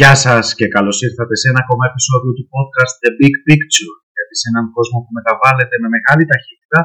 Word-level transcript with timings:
Γεια 0.00 0.12
σας 0.24 0.46
και 0.58 0.66
καλώς 0.76 0.96
ήρθατε 1.06 1.34
σε 1.40 1.46
ένα 1.50 1.60
ακόμα 1.64 1.84
επεισόδιο 1.90 2.32
του 2.36 2.46
podcast 2.54 2.94
The 3.02 3.10
Big 3.18 3.34
Picture. 3.46 3.94
Γιατί 4.16 4.34
σε 4.40 4.46
έναν 4.52 4.64
κόσμο 4.76 4.98
που 5.04 5.12
μεταβάλλεται 5.18 5.76
με 5.82 5.88
μεγάλη 5.96 6.24
ταχύτητα 6.32 6.80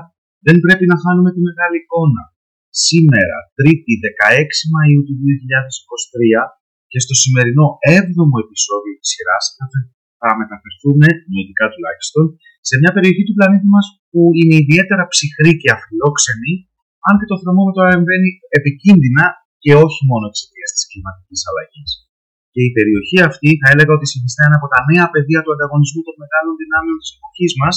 δεν 0.45 0.57
πρέπει 0.63 0.85
να 0.91 0.97
χάνουμε 1.03 1.29
τη 1.35 1.41
μεγάλη 1.49 1.77
εικόνα. 1.83 2.23
Σήμερα, 2.87 3.37
3η 3.59 3.93
16 4.07 4.57
Μαΐου 4.73 5.01
του 5.07 5.15
2023 5.23 6.41
και 6.91 6.99
στο 7.05 7.13
σημερινό 7.23 7.65
7ο 8.01 8.37
επεισόδιο 8.45 8.93
της 8.99 9.09
σειράς 9.11 9.45
θα 10.21 10.29
μεταφερθούμε, 10.41 11.07
νοητικά 11.31 11.65
τουλάχιστον, 11.73 12.23
σε 12.67 12.75
μια 12.81 12.91
περιοχή 12.95 13.23
του 13.25 13.35
πλανήτη 13.37 13.67
μας 13.75 13.85
που 14.11 14.21
είναι 14.39 14.55
ιδιαίτερα 14.63 15.03
ψυχρή 15.13 15.51
και 15.61 15.69
αφιλόξενη, 15.75 16.53
αν 17.07 17.13
και 17.19 17.27
το 17.31 17.37
θερμόμετρο 17.41 17.81
ανεβαίνει 17.89 18.29
επικίνδυνα 18.59 19.25
και 19.63 19.71
όχι 19.85 20.01
μόνο 20.09 20.23
εξαιτίας 20.31 20.69
της 20.75 20.83
κλιματικής 20.89 21.41
αλλαγής. 21.49 21.91
Και 22.53 22.61
η 22.67 22.71
περιοχή 22.77 23.17
αυτή 23.29 23.49
θα 23.61 23.67
έλεγα 23.73 23.91
ότι 23.97 24.07
συνιστά 24.13 24.41
ένα 24.47 24.57
από 24.59 24.67
τα 24.73 24.79
νέα 24.89 25.05
πεδία 25.13 25.41
του 25.43 25.51
ανταγωνισμού 25.55 26.01
των 26.07 26.15
μεγάλων 26.23 26.53
δυνάμεων 26.61 26.97
της 27.01 27.09
εποχής 27.17 27.53
μας, 27.61 27.75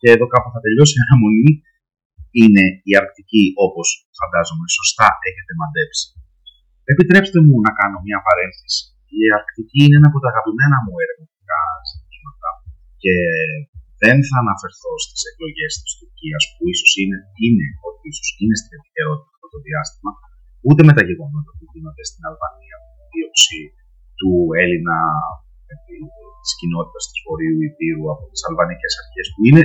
και 0.00 0.08
εδώ 0.14 0.26
κάπου 0.32 0.48
θα 0.54 0.60
τελειώσει 0.64 0.94
η 0.98 1.02
αναμονή, 1.04 1.50
είναι 2.40 2.64
η 2.88 2.92
Αρκτική 3.00 3.44
όπως 3.66 3.86
φαντάζομαι 4.18 4.66
σωστά 4.78 5.08
έχετε 5.28 5.52
μαντέψει. 5.60 6.06
Επιτρέψτε 6.92 7.38
μου 7.46 7.56
να 7.66 7.72
κάνω 7.80 7.98
μια 8.06 8.18
παρένθεση. 8.26 8.82
Η 9.18 9.20
Αρκτική 9.38 9.80
είναι 9.84 9.96
ένα 10.00 10.08
από 10.10 10.18
τα 10.22 10.28
αγαπημένα 10.32 10.76
μου 10.84 10.92
ερευνητικά 11.04 11.60
ζητήματα 11.90 12.50
και 13.02 13.14
δεν 14.02 14.18
θα 14.28 14.36
αναφερθώ 14.44 14.92
στις 15.04 15.22
εκλογές 15.30 15.72
της 15.82 15.92
Τουρκίας 15.98 16.42
που 16.52 16.62
ίσως 16.72 16.92
είναι, 17.02 17.18
είναι, 17.44 17.66
ότι 17.88 18.02
ίσως 18.12 18.28
είναι 18.40 18.56
στην 18.60 18.72
επικαιρότητα 18.78 19.30
αυτό 19.34 19.46
το 19.54 19.58
διάστημα, 19.66 20.12
ούτε 20.66 20.82
με 20.88 20.92
τα 20.96 21.02
γεγονότα 21.08 21.50
που 21.56 21.64
γίνονται 21.72 22.04
στην 22.10 22.22
Αλβανία, 22.28 22.76
δίωξη 23.10 23.60
του 24.18 24.32
Έλληνα 24.62 24.96
της 26.42 26.52
κοινότητας 26.60 27.04
τη 27.10 27.16
Βορείου 27.24 27.60
Υπήρου 27.70 28.04
από 28.14 28.24
τις 28.30 28.42
Αλβανικές 28.48 28.92
Αρχές, 29.00 29.26
που 29.32 29.40
είναι, 29.48 29.62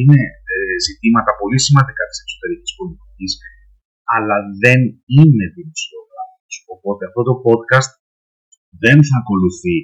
είναι 0.00 0.20
ε, 0.52 0.56
ζητήματα 0.86 1.30
πολύ 1.40 1.58
σημαντικά 1.66 2.04
της 2.10 2.18
εξωτερικής 2.24 2.72
πολιτικής, 2.78 3.32
αλλά 4.14 4.36
δεν 4.64 4.80
είναι 5.18 5.44
δημοσιογράφος. 5.58 6.54
Οπότε 6.74 7.02
αυτό 7.08 7.22
το 7.28 7.34
podcast 7.46 7.90
δεν 8.84 8.98
θα 9.08 9.16
ακολουθεί 9.22 9.76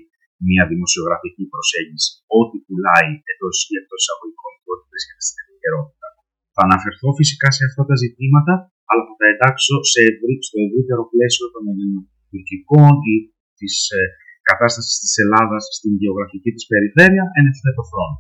μια 0.48 0.64
δημοσιογραφική 0.72 1.45
προσέγγιση, 1.52 2.11
ό,τι 2.41 2.56
πουλάει 2.67 3.11
εντός 3.30 3.56
ή 3.70 3.74
εκτός 3.80 4.00
εισαγωγικών 4.02 4.52
και 4.61 4.70
ό,τι 4.74 4.84
βρίσκεται 4.92 5.22
στην 5.27 5.39
επικαιρότητα. 5.45 6.08
Θα 6.55 6.62
αναφερθώ 6.67 7.08
φυσικά 7.20 7.48
σε 7.56 7.62
αυτά 7.69 7.83
τα 7.91 7.97
ζητήματα, 8.05 8.55
αλλά 8.91 9.02
θα 9.08 9.14
τα 9.20 9.27
εντάξω 9.33 9.77
σε 9.92 10.00
ευρύ, 10.11 10.34
στο 10.47 10.56
ευρύτερο 10.67 11.02
πλαίσιο 11.12 11.47
των 11.55 11.62
ελληνοτουρκικών 11.70 12.92
ή 13.14 13.17
της 13.61 13.75
ε, 13.97 14.00
κατάστασης 14.48 14.97
της 15.03 15.12
Ελλάδας 15.22 15.62
στην 15.77 15.92
γεωγραφική 16.00 16.50
της 16.56 16.64
περιφέρεια 16.72 17.25
εν 17.39 17.44
ευθέτω 17.53 17.83
χρόνο. 17.91 18.17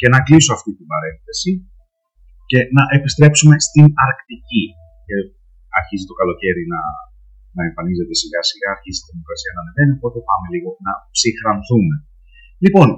Και 0.00 0.08
να 0.12 0.18
κλείσω 0.26 0.50
αυτή 0.56 0.70
την 0.78 0.86
παρένθεση 0.92 1.50
και 2.50 2.58
να 2.76 2.82
επιστρέψουμε 2.96 3.54
στην 3.66 3.86
Αρκτική. 4.06 4.64
Και 5.06 5.16
αρχίζει 5.78 6.04
το 6.10 6.14
καλοκαίρι 6.20 6.64
να 6.74 6.80
να 7.56 7.62
εμφανίζεται 7.68 8.14
σιγά 8.22 8.40
σιγά, 8.50 8.68
αρχίζει 8.76 9.00
η 9.04 9.06
δημοκρασία 9.10 9.52
να 9.56 9.60
ανεβαίνει, 9.62 9.92
οπότε 9.98 10.18
πάμε 10.28 10.46
λίγο 10.54 10.70
να 10.86 10.92
ψυχρανθούμε. 11.14 11.94
Λοιπόν, 12.64 12.88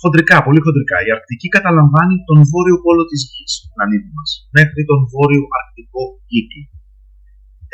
χοντρικά, 0.00 0.36
πολύ 0.46 0.60
χοντρικά, 0.64 0.96
η 1.06 1.08
Αρκτική 1.16 1.48
καταλαμβάνει 1.56 2.16
τον 2.28 2.38
βόρειο 2.50 2.78
πόλο 2.84 3.04
της 3.10 3.20
γης, 3.30 3.52
πλανήτη 3.74 4.10
μας, 4.18 4.30
μέχρι 4.56 4.82
τον 4.90 5.00
βόρειο 5.12 5.44
αρκτικό 5.58 6.02
κύκλο. 6.30 6.62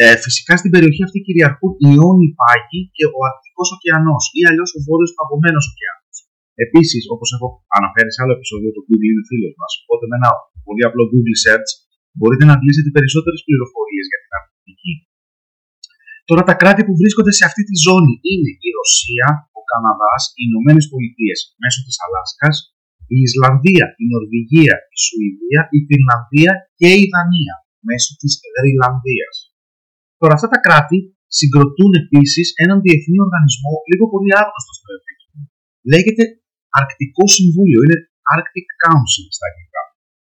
Ε, 0.02 0.06
φυσικά 0.24 0.54
στην 0.60 0.70
περιοχή 0.74 1.02
αυτή 1.06 1.18
κυριαρχούν 1.26 1.72
οι 1.82 1.86
αιώνιοι 1.92 2.30
πάγοι 2.40 2.80
και 2.96 3.04
ο 3.16 3.18
Αρκτικός 3.28 3.68
ωκεανός 3.74 4.24
ή 4.38 4.40
αλλιώς 4.48 4.70
ο 4.76 4.80
βόρειος 4.86 5.12
παγωμένος 5.18 5.64
ωκεανός. 5.72 6.16
Επίσης, 6.64 7.02
όπως 7.14 7.28
έχω 7.36 7.48
αναφέρει 7.78 8.10
σε 8.14 8.20
άλλο 8.22 8.34
επεισόδιο, 8.38 8.70
το 8.76 8.80
Google 8.86 9.10
είναι 9.12 9.24
φίλος 9.30 9.54
μας, 9.60 9.72
οπότε 9.82 10.04
με 10.10 10.14
ένα 10.20 10.30
πολύ 10.66 10.82
απλό 10.88 11.02
Google 11.12 11.36
search 11.44 11.70
μπορείτε 12.18 12.44
να 12.48 12.54
αντλήσετε 12.56 12.90
περισσότερες 12.96 13.40
πληροφορίες 13.46 14.06
για 14.10 14.20
την 14.22 14.30
Αρκτική 14.38 14.94
Τώρα 16.30 16.42
τα 16.50 16.54
κράτη 16.60 16.82
που 16.86 16.94
βρίσκονται 17.00 17.34
σε 17.38 17.44
αυτή 17.48 17.62
τη 17.68 17.74
ζώνη 17.86 18.14
είναι 18.30 18.50
η 18.66 18.68
Ρωσία, 18.78 19.26
ο 19.58 19.60
Καναδάς, 19.70 20.22
οι 20.38 20.42
Ηνωμένες 20.48 20.86
Πολιτείες 20.92 21.38
μέσω 21.62 21.80
της 21.86 21.96
Αλάσκας, 22.04 22.56
η 23.16 23.18
Ισλανδία, 23.28 23.86
η 24.02 24.04
Νορβηγία, 24.12 24.76
η 24.94 24.96
Σουηδία, 25.04 25.60
η 25.76 25.78
Φινλανδία 25.88 26.52
και 26.80 26.90
η 27.02 27.04
Δανία 27.12 27.56
μέσω 27.88 28.10
της 28.20 28.32
Γρυλανδίας. 28.54 29.34
Τώρα 30.20 30.34
αυτά 30.36 30.48
τα 30.54 30.58
κράτη 30.66 30.98
συγκροτούν 31.38 31.92
επίσης 32.02 32.46
έναν 32.64 32.78
διεθνή 32.84 33.16
οργανισμό 33.26 33.72
λίγο 33.90 34.04
πολύ 34.12 34.30
άγνωστο 34.40 34.72
στο 34.78 34.88
επίπεδο. 34.98 35.38
Λέγεται 35.92 36.24
Αρκτικό 36.78 37.24
Συμβούλιο, 37.36 37.80
είναι 37.84 37.98
Arctic 38.34 38.66
Council 38.84 39.26
στα 39.36 39.44
αγγλικά. 39.48 39.82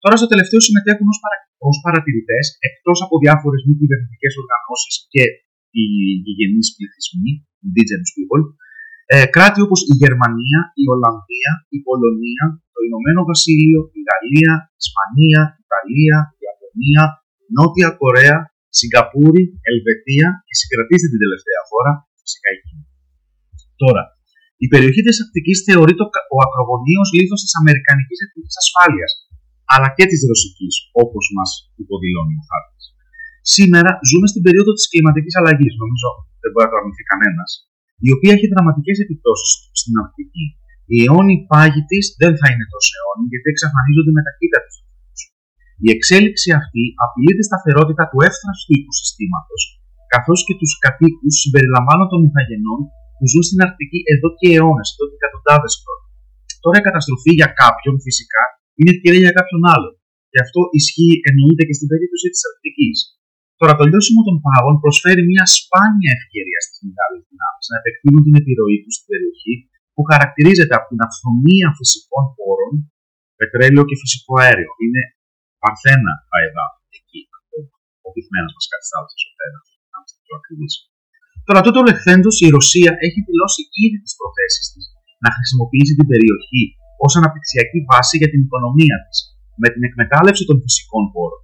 Τώρα 0.03 0.17
στο 0.21 0.28
τελευταίο 0.33 0.61
συμμετέχουν 0.67 1.06
ως, 1.12 1.19
παρα... 1.25 1.39
ως 1.71 1.77
παρατηρητές, 1.84 2.44
εκτός 2.69 2.99
από 3.05 3.15
διάφορες 3.25 3.61
μη 3.67 3.75
κυβερνητικές 3.81 4.33
οργανώσεις 4.43 4.94
και 5.12 5.25
οι 5.78 5.84
γηγενείς 6.25 6.69
πληθυσμοί, 6.77 7.31
indigenous 7.65 8.11
people, 8.17 8.43
ε, 9.12 9.17
κράτη 9.34 9.61
όπως 9.67 9.81
η 9.93 9.94
Γερμανία, 10.03 10.61
η 10.83 10.84
Ολλανδία, 10.94 11.53
η 11.77 11.78
Πολωνία, 11.89 12.44
το 12.75 12.81
Ηνωμένο 12.89 13.21
Βασίλειο, 13.31 13.81
η 13.99 14.00
Γαλλία, 14.09 14.53
η 14.75 14.78
Ισπανία, 14.84 15.41
η 15.59 15.62
Ιταλία, 15.67 16.17
η 16.39 16.43
Ιαπωνία, 16.47 17.03
Νότια 17.56 17.89
Κορέα, 18.00 18.39
Σιγκαπούρη, 18.77 19.45
Ελβετία 19.71 20.29
και 20.47 20.55
συγκρατήστε 20.61 21.09
την 21.12 21.21
τελευταία 21.25 21.62
χώρα, 21.71 21.93
φυσικά 22.23 22.49
η 22.57 22.59
Κίνα. 22.67 22.85
Τώρα, 23.83 24.03
η 24.65 24.67
περιοχή 24.73 25.03
της 25.07 25.17
Ακτικής 25.25 25.59
θεωρείται 25.67 26.03
ο 26.35 26.37
ακρογωνίος 26.47 27.09
λίθος 27.17 27.41
της 27.45 27.53
Αμερικανικής 27.61 28.19
Εθνικής 28.25 28.57
Ασφάλειας, 28.62 29.12
αλλά 29.75 29.89
και 29.97 30.05
της 30.11 30.21
Ρωσικής, 30.31 30.75
όπως 31.05 31.25
μας 31.37 31.51
υποδηλώνει 31.83 32.35
ο 32.41 32.45
χάρτης. 32.51 32.85
Σήμερα 33.55 33.91
ζούμε 34.11 34.27
στην 34.33 34.43
περίοδο 34.47 34.73
της 34.77 34.87
κλιματικής 34.91 35.35
αλλαγής, 35.41 35.73
νομίζω 35.83 36.09
δεν 36.43 36.51
μπορεί 36.51 36.67
να 36.67 36.73
το 36.73 36.79
αρνηθεί 36.81 37.05
κανένας, 37.12 37.51
η 38.06 38.09
οποία 38.15 38.33
έχει 38.37 38.47
δραματικές 38.53 38.97
επιπτώσεις 39.05 39.51
στην 39.81 39.93
Αρκτική. 40.01 40.47
Οι 40.91 40.97
αιώνιοι 41.05 41.39
πάγοι 41.51 41.83
της 41.91 42.05
δεν 42.23 42.33
θα 42.41 42.47
είναι 42.53 42.67
τόσο 42.75 42.91
αιώνιοι, 42.97 43.29
γιατί 43.33 43.47
εξαφανίζονται 43.55 44.12
με 44.17 44.23
ταχύτητα 44.27 44.61
του. 44.67 44.77
Η 45.87 45.89
εξέλιξη 45.95 46.49
αυτή 46.61 46.85
απειλεί 47.05 47.33
τη 47.39 47.45
σταθερότητα 47.49 48.05
του 48.11 48.19
εύθραυστου 48.29 48.73
οικοσυστήματος, 48.79 49.62
καθώς 50.15 50.39
και 50.47 50.55
τους 50.61 50.73
κατοίκους 50.85 51.35
συμπεριλαμβάνων 51.43 52.07
των 52.12 52.21
ηθαγενών 52.29 52.81
που 53.17 53.25
ζουν 53.31 53.45
στην 53.49 53.59
Αρκτική 53.65 54.01
εδώ 54.12 54.29
και 54.39 54.47
αιώνες, 54.55 54.89
εδώ 54.93 55.05
και 55.11 55.19
εκατοντάδες 55.21 55.75
χρόνια. 55.83 56.09
Τώρα 56.65 56.77
η 56.83 56.85
καταστροφή 56.89 57.33
για 57.41 57.49
κάποιον 57.62 57.95
φυσικά 58.07 58.43
είναι 58.79 58.91
ευκαιρία 58.95 59.23
για 59.27 59.37
κάποιον 59.39 59.62
άλλον. 59.75 59.95
Και 60.31 60.39
αυτό 60.45 60.61
ισχύει 60.79 61.15
εννοείται 61.29 61.62
και 61.69 61.75
στην 61.79 61.89
περίπτωση 61.93 62.27
της 62.33 62.43
Αρκτικής. 62.49 62.99
Τώρα, 63.61 63.73
το 63.79 63.85
λιώσιμο 63.91 64.21
των 64.29 64.37
πάγων 64.45 64.75
προσφέρει 64.85 65.23
μια 65.33 65.45
σπάνια 65.56 66.11
ευκαιρία 66.19 66.61
στις 66.67 66.79
μεγάλες 66.87 67.21
δυνάμεις 67.29 67.67
να 67.71 67.77
επεκτείνουν 67.81 68.23
την 68.27 68.35
επιρροή 68.41 68.79
τους 68.83 68.95
στην 68.99 69.09
περιοχή 69.12 69.55
που 69.95 70.03
χαρακτηρίζεται 70.11 70.75
από 70.79 70.87
την 70.91 71.01
αυθονία 71.06 71.69
φυσικών 71.79 72.25
πόρων, 72.37 72.75
πετρέλαιο 73.41 73.85
και 73.89 73.97
φυσικό 74.03 74.33
αέριο. 74.43 74.73
Είναι 74.85 75.03
παρθένα 75.65 76.13
τα 76.31 76.39
εδάφη 76.47 76.83
εκεί, 76.99 77.21
ο 78.07 78.09
πυθμένα 78.15 78.49
μα 78.55 78.61
κάτι 78.73 78.87
θάλασσα 78.93 79.19
ο 79.31 79.33
πέρα, 79.41 79.59
να 79.91 79.97
είμαστε 79.99 80.19
πιο 80.25 80.35
ακριβεί. 80.41 80.69
Τώρα, 81.47 81.61
τούτο 81.65 81.81
λεχθέντος, 81.89 82.37
η 82.47 82.49
Ρωσία 82.57 82.91
έχει 83.07 83.21
δηλώσει 83.29 83.63
ήδη 83.85 83.99
τις 84.05 84.15
προθέσεις 84.21 84.65
της 84.73 84.85
να 85.25 85.31
χρησιμοποιήσει 85.37 85.93
την 85.99 86.07
περιοχή 86.13 86.65
ως 87.05 87.13
αναπτυξιακή 87.19 87.79
βάση 87.91 88.15
για 88.21 88.31
την 88.33 88.41
οικονομία 88.45 88.97
της, 89.07 89.19
με 89.63 89.69
την 89.75 89.83
εκμετάλλευση 89.89 90.43
των 90.49 90.57
φυσικών 90.65 91.05
πόρων. 91.13 91.43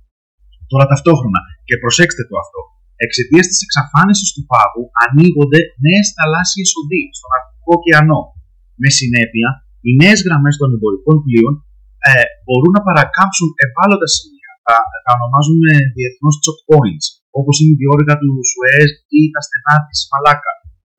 Τώρα 0.71 0.87
ταυτόχρονα, 0.93 1.41
και 1.67 1.75
προσέξτε 1.83 2.23
το 2.31 2.35
αυτό, 2.45 2.61
εξαιτίας 3.07 3.47
της 3.51 3.61
εξαφάνισης 3.67 4.29
του 4.35 4.43
πάγου 4.51 4.85
ανοίγονται 5.05 5.61
νέες 5.87 6.07
θαλάσσιες 6.17 6.71
οδοί 6.81 7.03
στον 7.17 7.31
Αρκτικό 7.37 7.73
ωκεανό. 7.79 8.23
Με 8.83 8.89
συνέπεια, 8.99 9.49
οι 9.87 9.91
νέες 10.03 10.19
γραμμές 10.27 10.55
των 10.61 10.69
εμπορικών 10.75 11.17
πλοίων 11.25 11.55
ε, 12.09 12.25
μπορούν 12.45 12.73
να 12.77 12.83
παρακάμψουν 12.89 13.49
ευάλωτα 13.65 14.09
σημεία. 14.17 14.51
Τα, 14.67 14.77
τα 15.05 15.11
ονομάζουν 15.17 15.61
διεθνώς 15.97 16.35
choke 16.45 16.63
points, 16.69 17.07
όπως 17.39 17.55
είναι 17.59 17.73
η 17.75 17.79
διόρυγα 17.81 18.15
του 18.21 18.31
Σουέζ 18.51 18.91
ή 19.19 19.21
τα 19.35 19.41
στενά 19.47 19.77
της 19.87 19.99
Μαλάκα. 20.11 20.53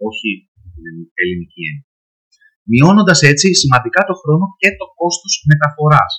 Όχι 0.09 0.29
την 0.73 0.85
ελληνική 1.21 1.61
έννοια. 1.69 1.87
Μειώνοντας 2.71 3.19
έτσι 3.31 3.47
σημαντικά 3.61 4.01
το 4.09 4.15
χρόνο 4.21 4.45
και 4.61 4.69
το 4.79 4.85
κόστος 4.99 5.33
μεταφοράς. 5.49 6.13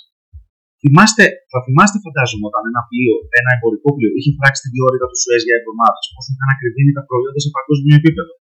Θυμάστε, 0.83 1.25
θα 1.51 1.59
θυμάστε, 1.67 1.97
φαντάζομαι, 2.05 2.47
όταν 2.51 2.63
ένα 2.71 2.83
πλοίο, 2.91 3.17
ένα 3.41 3.51
εμπορικό 3.57 3.89
πλοίο, 3.97 4.13
είχε 4.19 4.31
φράξει 4.39 4.61
τη 4.65 4.69
διόρυγα 4.75 5.07
του 5.11 5.19
Σουέζ 5.23 5.43
για 5.49 5.57
εβδομάδες, 5.61 6.05
πόσο 6.13 6.29
είχαν 6.33 6.49
ακριβήνει 6.55 6.93
τα 6.99 7.03
προϊόντα 7.09 7.41
σε 7.45 7.51
παγκόσμιο 7.57 7.95
επίπεδο. 8.01 8.35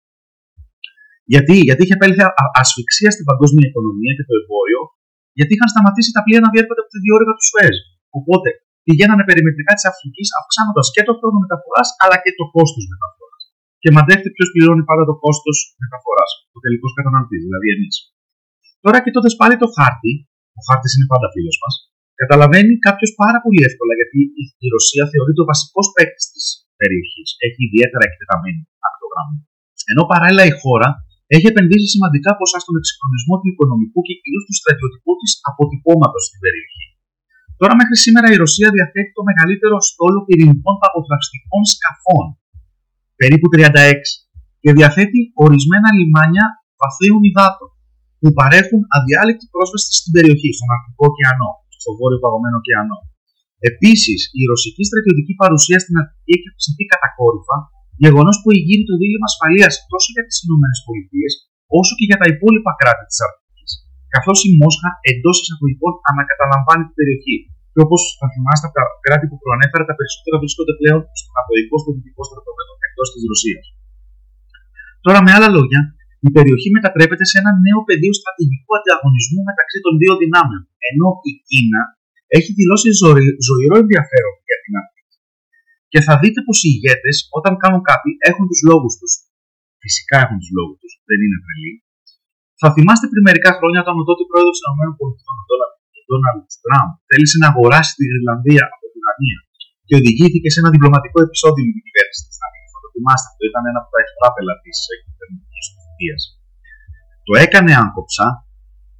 Γιατί, 1.34 1.56
γιατί 1.68 1.82
είχε 1.84 1.96
επέλθει 2.00 2.22
ασφυξία 2.64 3.10
στην 3.16 3.26
παγκόσμια 3.30 3.66
οικονομία 3.70 4.14
και 4.18 4.26
το 4.30 4.34
εμπόριο, 4.42 4.82
γιατί 5.40 5.52
είχαν 5.56 5.70
σταματήσει 5.74 6.12
τα 6.16 6.22
πλοία 6.26 6.42
να 6.46 6.50
διέρχονται 6.54 6.82
από 6.84 6.92
τη 6.94 7.00
διόρυγα 7.06 7.34
του 7.38 7.46
Σουέζ. 7.50 7.78
Οπότε 8.18 8.50
πηγαίνανε 8.88 9.24
περιμετρικά 9.30 9.72
της 9.78 9.86
Αφρικής, 9.92 10.28
αυξάνοντας 10.40 10.88
και 10.96 11.04
το 11.08 11.14
χρόνο 11.20 11.38
μεταφοράς 11.46 11.88
αλλά 12.04 12.18
και 12.24 12.32
το 12.40 12.46
κόστος 12.56 12.86
μεταφοράς. 12.94 13.44
και 13.82 13.90
μαντεύτε 13.96 14.30
ποιος 14.36 14.50
πληρώνει 14.54 14.84
πάντα 14.90 15.04
το 15.10 15.16
κόστος 15.24 15.58
μεταφοράς. 15.84 16.32
Ο 16.56 16.58
τελικός 16.64 16.92
καταναλωτής, 16.98 17.42
δηλαδή 17.48 17.68
εμείς. 17.76 17.96
Τώρα 18.84 18.98
κοιτώντας 19.06 19.34
πάλι 19.40 19.56
το 19.64 19.68
χάρτη, 19.76 20.12
ο 20.60 20.62
χάρτης 20.68 20.92
είναι 20.96 21.08
πάντα 21.14 21.28
φίλος 21.34 21.58
μας, 21.64 21.74
καταλαβαίνει 22.22 22.74
κάποιος 22.88 23.12
πάρα 23.24 23.40
πολύ 23.46 23.62
εύκολα 23.70 23.94
γιατί 24.00 24.20
η 24.66 24.68
Ρωσία 24.76 25.04
θεωρείται 25.12 25.42
ο 25.44 25.48
βασικό 25.52 25.82
παίκτη 25.96 26.24
της 26.34 26.46
περιοχής. 26.80 27.30
Έχει 27.48 27.62
ιδιαίτερα 27.70 28.04
εκτεταμένη 28.10 28.62
ακτογραμμή. 28.90 29.38
Ενώ 29.92 30.04
παράλληλα 30.12 30.44
η 30.52 30.54
χώρα 30.62 30.90
έχει 31.36 31.48
επενδύσει 31.54 31.88
σημαντικά 31.96 32.32
ποσά 32.40 32.58
στον 32.64 32.76
εξυγχρονισμό 32.80 33.36
του 33.40 33.48
οικονομικού 33.52 34.00
και 34.08 34.16
κυρίως 34.22 34.44
του 34.48 34.56
στρατιωτικού 34.60 35.12
της 35.22 35.32
αποτυπώματος 35.50 36.24
στην 36.28 36.40
περιοχή. 36.44 36.86
Τώρα, 37.60 37.74
μέχρι 37.80 37.98
σήμερα 38.06 38.28
η 38.36 38.38
Ρωσία 38.44 38.70
διαθέτει 38.76 39.12
το 39.18 39.24
μεγαλύτερο 39.30 39.78
στόλο 39.90 40.20
πυρηνικών 40.28 40.76
παγωτραστικών 40.82 41.64
σκαφών, 41.74 42.28
περίπου 43.20 43.48
36, 43.54 44.04
και 44.64 44.70
διαθέτει 44.78 45.20
ορισμένα 45.46 45.90
λιμάνια 45.98 46.46
βαθύων 46.82 47.22
υδάτων, 47.30 47.70
που 48.22 48.30
παρέχουν 48.40 48.82
αδιάλειπτη 48.98 49.46
πρόσβαση 49.54 49.90
στην 50.00 50.12
περιοχή, 50.16 50.50
στον 50.58 50.70
Αρκτικό 50.76 51.04
ωκεανό, 51.12 51.52
στο 51.78 51.90
βόρειο 51.98 52.20
παγωμένο 52.24 52.58
ωκεανό. 52.62 52.98
Επίσης, 53.72 54.20
η 54.40 54.42
ρωσική 54.52 54.84
στρατιωτική 54.90 55.34
παρουσία 55.42 55.78
στην 55.84 55.96
Αρκτική 56.00 56.32
έχει 56.36 56.48
αυξηθεί 56.52 56.84
κατακόρυφα, 56.94 57.58
γεγονός 58.06 58.36
που 58.42 58.50
εγείρει 58.56 58.84
το 58.90 58.96
δίλημα 59.02 59.28
ασφαλείας 59.32 59.74
τόσο 59.92 60.10
για 60.16 60.24
τις 60.28 60.38
ΗΠΑ 60.44 60.70
όσο 61.80 61.94
και 61.98 62.06
για 62.10 62.20
τα 62.22 62.28
υπόλοιπα 62.34 62.72
κράτη 62.80 63.04
της 63.10 63.20
Αρκτική, 63.26 63.66
καθώς 64.16 64.38
η 64.48 64.50
Μόσχα 64.62 64.90
εντός 65.12 65.36
εισαγωγικών 65.42 65.94
ανακαταλαμβάνει 66.12 66.84
την 66.88 66.96
περιοχή. 67.00 67.38
Και 67.74 67.82
όπως 67.86 68.02
θα 68.20 68.28
θυμάστε 68.34 68.66
από 68.68 68.76
τα 68.80 68.84
κράτη 69.06 69.26
που 69.30 69.38
προανέφερα, 69.44 69.84
τα 69.90 69.96
περισσότερα 69.98 70.36
βρίσκονται 70.42 70.74
πλέον 70.82 71.02
στο 71.20 71.30
καθολικό 71.38 71.76
στο 71.84 71.90
δυτικό 71.96 72.22
στρατόπεδο 72.30 72.74
εκτός 72.88 73.08
της 73.14 73.24
Ρωσίας. 73.32 73.66
Τώρα, 75.06 75.20
με 75.26 75.32
άλλα 75.36 75.50
λόγια, 75.58 75.82
η 76.28 76.30
περιοχή 76.38 76.70
μετατρέπεται 76.78 77.26
σε 77.30 77.36
ένα 77.42 77.52
νέο 77.66 77.80
πεδίο 77.88 78.14
στρατηγικού 78.20 78.72
ανταγωνισμού 78.80 79.42
μεταξύ 79.50 79.78
των 79.86 79.94
δύο 80.02 80.14
δυνάμεων, 80.22 80.64
ενώ 80.90 81.08
η 81.30 81.34
Κίνα 81.50 81.82
έχει 82.38 82.52
δηλώσει 82.60 82.88
ζωηρό 83.48 83.76
ενδιαφέρον 83.84 83.86
για 83.88 83.88
την 83.90 84.28
Αρκτική. 84.28 84.39
Και 85.92 86.00
θα 86.08 86.14
δείτε 86.22 86.40
πως 86.48 86.58
οι 86.64 86.70
ηγέτες, 86.76 87.16
όταν 87.38 87.54
κάνουν 87.62 87.82
κάτι, 87.92 88.10
έχουν 88.30 88.46
τους 88.50 88.62
λόγους 88.70 88.94
τους. 89.00 89.14
Φυσικά 89.84 90.16
έχουν 90.24 90.38
τους 90.42 90.52
λόγους 90.58 90.78
τους, 90.82 90.94
δεν 91.10 91.20
είναι 91.24 91.38
τρελοί. 91.44 91.74
Θα 92.62 92.68
θυμάστε 92.76 93.06
πριν 93.12 93.24
μερικά 93.30 93.52
χρόνια 93.58 93.80
όταν 93.84 93.96
ο 94.02 94.04
τότε 94.10 94.24
πρόεδρος 94.30 94.58
των 94.62 94.72
ΗΠΑ, 94.76 95.06
ο 95.98 96.02
Ντόναλντ 96.08 96.44
Τραμπ, 96.66 96.90
θέλησε 97.10 97.38
να 97.44 97.48
αγοράσει 97.52 97.92
τη 97.98 98.04
Γρυλανδία 98.12 98.64
από 98.76 98.86
την 98.92 99.02
Δανία 99.06 99.40
και 99.88 99.96
οδηγήθηκε 100.00 100.48
σε 100.54 100.58
ένα 100.62 100.70
διπλωματικό 100.76 101.18
επεισόδιο 101.28 101.64
με 101.68 101.72
την 101.76 101.84
κυβέρνηση 101.88 102.22
της 102.28 102.38
Δανίας. 102.42 102.70
Θα 102.74 102.80
το 102.84 102.90
θυμάστε, 102.94 103.28
αυτό 103.32 103.44
ήταν 103.52 103.64
ένα 103.72 103.80
από 103.84 103.90
τα 103.94 104.00
εφράπελα 104.06 104.54
της 104.64 104.78
κυβερνητική 105.06 105.60
του 105.74 105.82
Το 107.28 107.34
έκανε 107.46 107.72
άγκοψα, 107.84 108.26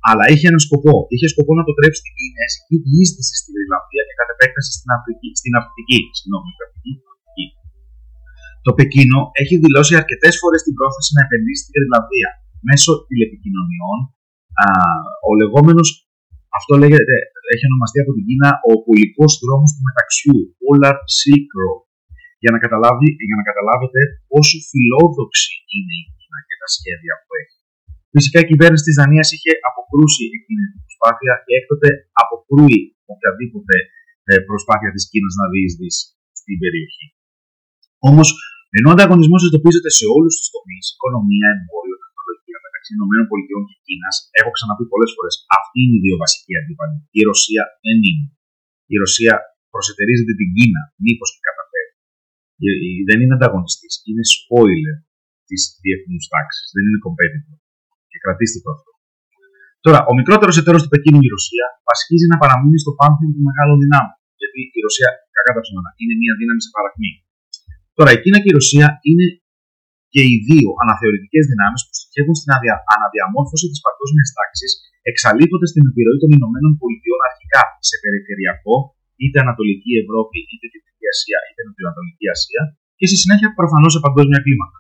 αλλά 0.10 0.24
είχε 0.32 0.46
ένα 0.52 0.62
σκοπό. 0.68 0.96
Είχε 1.14 1.28
σκοπό 1.34 1.52
να 1.60 1.64
το 1.68 1.74
τρέψει 1.78 2.02
την 2.06 2.14
κινέζικη 2.18 2.76
διείσδυση 2.86 3.34
στην 3.40 3.52
Γρυλανδία 3.56 4.04
και 4.08 4.16
κατ' 4.20 4.34
επέκταση 4.36 4.72
στην 4.78 4.90
Αφρική. 4.96 5.30
Στην 5.40 5.54
Αφρική, 5.60 6.00
συγγνώμη, 6.18 6.50
Αφρική. 6.66 6.94
Το 8.66 8.72
Πεκίνο 8.78 9.20
έχει 9.42 9.56
δηλώσει 9.64 9.94
αρκετές 10.02 10.34
φορές 10.42 10.62
την 10.68 10.74
πρόθεση 10.78 11.12
να 11.18 11.22
επενδύσει 11.26 11.62
στην 11.64 11.74
Γρυλανδία 11.78 12.30
μέσω 12.70 12.92
τηλεπικοινωνιών. 13.10 14.00
Α, 14.64 14.68
ο 15.30 15.32
λεγόμενος, 15.42 15.88
αυτό 16.58 16.74
λέγεται, 16.84 17.16
έχει 17.54 17.64
ονομαστεί 17.70 17.98
από 18.04 18.12
την 18.18 18.24
Κίνα 18.28 18.50
ο 18.70 18.72
πουλικό 18.84 19.26
δρόμος 19.44 19.70
του 19.76 19.84
μεταξιού, 19.90 20.40
Polar 20.62 20.98
Silk 21.18 21.50
Road. 21.60 21.82
Για 22.44 22.52
να, 22.54 22.60
καταλάβει, 22.66 23.08
για 23.28 23.38
να 23.40 23.46
καταλάβετε 23.50 24.00
πόσο 24.32 24.58
φιλόδοξη 24.70 25.52
είναι 25.76 25.94
η 26.02 26.06
Κίνα 26.16 26.40
και 26.48 26.56
τα 26.62 26.68
σχέδια 26.76 27.14
που 27.24 27.32
έχει. 27.42 27.59
Φυσικά 28.16 28.38
η 28.44 28.48
κυβέρνηση 28.52 28.84
της 28.88 28.96
Δανίας 29.00 29.28
είχε 29.36 29.52
αποκρούσει 29.70 30.24
εκείνη 30.38 30.64
την 30.72 30.80
προσπάθεια 30.86 31.34
και 31.46 31.54
έκτοτε 31.60 31.90
αποκρούει 32.22 32.80
οποιαδήποτε 33.14 33.76
ε, 34.30 34.34
προσπάθεια 34.50 34.92
της 34.96 35.04
Κίνας 35.10 35.36
να 35.42 35.46
διεισδύσει 35.54 36.04
στην 36.40 36.56
περιοχή. 36.62 37.06
Όμως, 38.10 38.28
ενώ 38.78 38.88
ο 38.92 38.94
ανταγωνισμός 38.96 39.42
εντοπίζεται 39.48 39.92
σε 40.00 40.06
όλους 40.16 40.34
τους 40.40 40.50
τομείς, 40.56 40.86
οικονομία, 40.94 41.48
εμπόριο, 41.56 41.98
τεχνολογία 42.04 42.60
μεταξύ 42.66 42.92
ΗΠΑ 42.96 43.38
και 43.68 43.76
Κίνας, 43.86 44.16
έχω 44.40 44.52
ξαναπεί 44.58 44.84
πολλές 44.94 45.12
φορές, 45.16 45.36
αυτοί 45.58 45.78
είναι 45.84 45.96
οι 45.98 46.04
δύο 46.06 46.16
βασικοί 46.24 46.54
αντίπαλοι. 46.62 46.98
Η 47.20 47.22
Ρωσία 47.30 47.64
δεν 47.86 47.98
είναι. 48.08 48.26
Η 48.94 48.96
Ρωσία 49.04 49.34
προσετερίζεται 49.74 50.34
την 50.40 50.50
Κίνα, 50.56 50.82
μήπως 51.06 51.30
και 51.34 51.42
καταφέρει. 51.50 51.92
Δεν 53.10 53.18
είναι 53.22 53.36
ανταγωνιστής, 53.38 53.94
είναι 54.10 54.24
spoiler 54.36 54.98
της 55.50 55.62
διεθνούς 55.84 56.26
τάξης, 56.34 56.66
δεν 56.76 56.84
είναι 56.88 57.00
competitor. 57.06 57.56
Και 58.20 58.26
κρατήστε 58.26 58.60
το 58.66 58.70
αυτό. 58.76 58.92
Τώρα, 59.86 60.00
ο 60.10 60.14
μικρότερος 60.20 60.56
εταίρος 60.62 60.82
του 60.84 60.92
Πεκίνου, 60.94 61.22
η 61.28 61.30
Ρωσία, 61.36 61.66
πασχίζει 61.88 62.28
να 62.32 62.38
παραμείνει 62.42 62.80
στο 62.84 62.92
πάνθεο 63.00 63.30
του 63.36 63.44
μεγάλου 63.50 63.76
δυνάμου. 63.84 64.14
Γιατί 64.40 64.60
η 64.78 64.80
Ρωσία, 64.88 65.10
κακά 65.36 65.52
τα 65.56 65.62
ψωμένα, 65.64 65.90
είναι 66.02 66.16
μια 66.22 66.34
δύναμη 66.40 66.62
σε 66.66 66.72
παρακμή. 66.76 67.12
Τώρα, 67.98 68.10
η 68.16 68.18
Κίνα 68.24 68.38
και 68.42 68.50
η 68.52 68.56
Ρωσία 68.60 68.88
είναι 69.10 69.26
και 70.14 70.22
οι 70.30 70.36
δύο 70.50 70.70
αναθεωρητικές 70.84 71.44
δυνάμεις 71.52 71.82
που 71.86 71.94
στοχεύουν 72.00 72.36
στην 72.40 72.52
αναδιαμόρφωση 72.96 73.66
της 73.72 73.80
παγκόσμιας 73.86 74.30
τάξης, 74.38 74.72
εξαλείποντα 75.12 75.68
την 75.76 75.84
επιρροή 75.90 76.20
των 76.24 76.30
Ηνωμένων 76.38 76.72
Πολιτειών 76.82 77.20
αρχικά 77.30 77.62
σε 77.90 77.96
περιφερειακό, 78.04 78.76
είτε 79.22 79.38
Ανατολική 79.46 79.92
Ευρώπη, 80.04 80.38
είτε 80.52 80.66
Κεντρική 80.74 81.06
Ασία, 81.14 81.40
είτε 81.48 81.62
Νοτιοανατολική 81.68 82.26
Ασία, 82.36 82.62
και 83.00 83.06
στη 83.10 83.18
συνέχεια 83.24 83.50
προφανώς 83.60 83.92
σε 83.96 84.00
παγκόσμια 84.06 84.40
κλίμακα. 84.46 84.78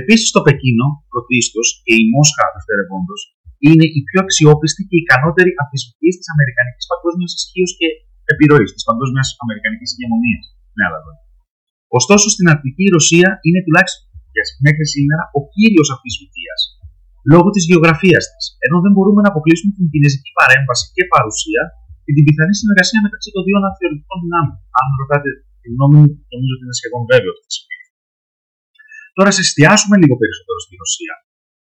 Επίσης, 0.00 0.28
το 0.36 0.40
Πεκίνο, 0.46 0.86
πρωτίστως, 1.12 1.66
και 1.84 1.94
η 2.02 2.04
Μόσχα 2.14 2.44
δευτερευόντως, 2.54 3.20
είναι 3.66 3.86
η 3.98 4.00
πιο 4.08 4.18
αξιόπιστη 4.24 4.82
και 4.88 4.96
ικανότερη 5.02 5.50
αμφισβητή 5.62 6.10
της 6.18 6.28
Αμερικανικής 6.34 6.86
παγκόσμιας 6.92 7.32
ισχύως 7.38 7.72
και 7.78 7.88
επιρροής, 8.32 8.70
της 8.76 8.84
παγκόσμιας 8.88 9.28
Αμερικανικής 9.44 9.90
ηγεμονίας. 9.94 10.44
Με 10.76 10.82
άλλα 10.86 11.00
λόγια. 11.06 11.24
Ωστόσο, 11.98 12.26
στην 12.34 12.46
Αρκτική 12.52 12.84
η 12.88 12.92
Ρωσία 12.96 13.28
είναι 13.46 13.60
τουλάχιστον 13.66 14.02
μέχρι 14.66 14.84
σήμερα 14.94 15.22
ο 15.38 15.40
κύριος 15.54 15.88
αμφισβητία 15.94 16.54
λόγω 17.32 17.48
της 17.54 17.64
γεωγραφίας 17.68 18.24
της, 18.32 18.44
ενώ 18.66 18.76
δεν 18.84 18.92
μπορούμε 18.94 19.20
να 19.24 19.30
αποκλείσουμε 19.32 19.70
την 19.78 19.86
κινέζικη 19.92 20.30
παρέμβαση 20.38 20.84
και 20.96 21.02
παρουσία 21.14 21.62
και 22.04 22.12
την 22.16 22.24
πιθανή 22.26 22.54
συνεργασία 22.60 23.00
μεταξύ 23.06 23.28
των 23.34 23.42
δύο 23.46 23.56
αναθεωρητικών 23.60 24.18
δυνάμεων. 24.24 24.58
Αν 24.80 24.88
ρωτάτε 25.00 25.30
τη 25.62 25.68
γνώμη 25.74 25.96
μου, 26.02 26.10
νομίζω 26.32 26.52
ότι 26.56 26.64
είναι 26.66 26.78
σχεδόν 26.80 27.02
βέβαιος 27.12 27.36
ότι 27.38 27.48
θα 27.48 27.83
Τώρα, 29.16 29.30
σε 29.36 29.42
εστιάσουμε 29.46 29.96
λίγο 30.02 30.14
περισσότερο 30.20 30.58
στη 30.64 30.74
Ρωσία, 30.82 31.14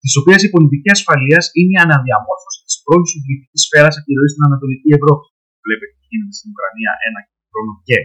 τη 0.03 0.09
οποία 0.19 0.37
η 0.47 0.49
πολιτική 0.55 0.89
ασφαλείας 0.97 1.45
είναι 1.57 1.73
η 1.77 1.79
αναδιαμόρφωση 1.85 2.59
της 2.67 2.75
πρώην 2.83 3.05
Σοβιετικής 3.13 3.61
σφαίρας 3.65 3.95
επιρροή 4.01 4.29
στην 4.33 4.43
Ανατολική 4.49 4.89
Ευρώπη. 4.97 5.25
Βλέπετε 5.65 5.93
τι 5.99 6.05
γίνεται 6.11 6.35
στην 6.39 6.49
Ουκρανία 6.53 6.91
ένα 7.07 7.19
χρόνο 7.49 7.71
και 7.87 7.97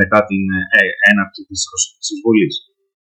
μετά 0.00 0.18
την 0.30 0.42
ε, 0.78 0.82
έναρξη 1.10 1.40
της 1.48 1.60
ρωσικής 1.72 2.06
εισβολής. 2.12 2.54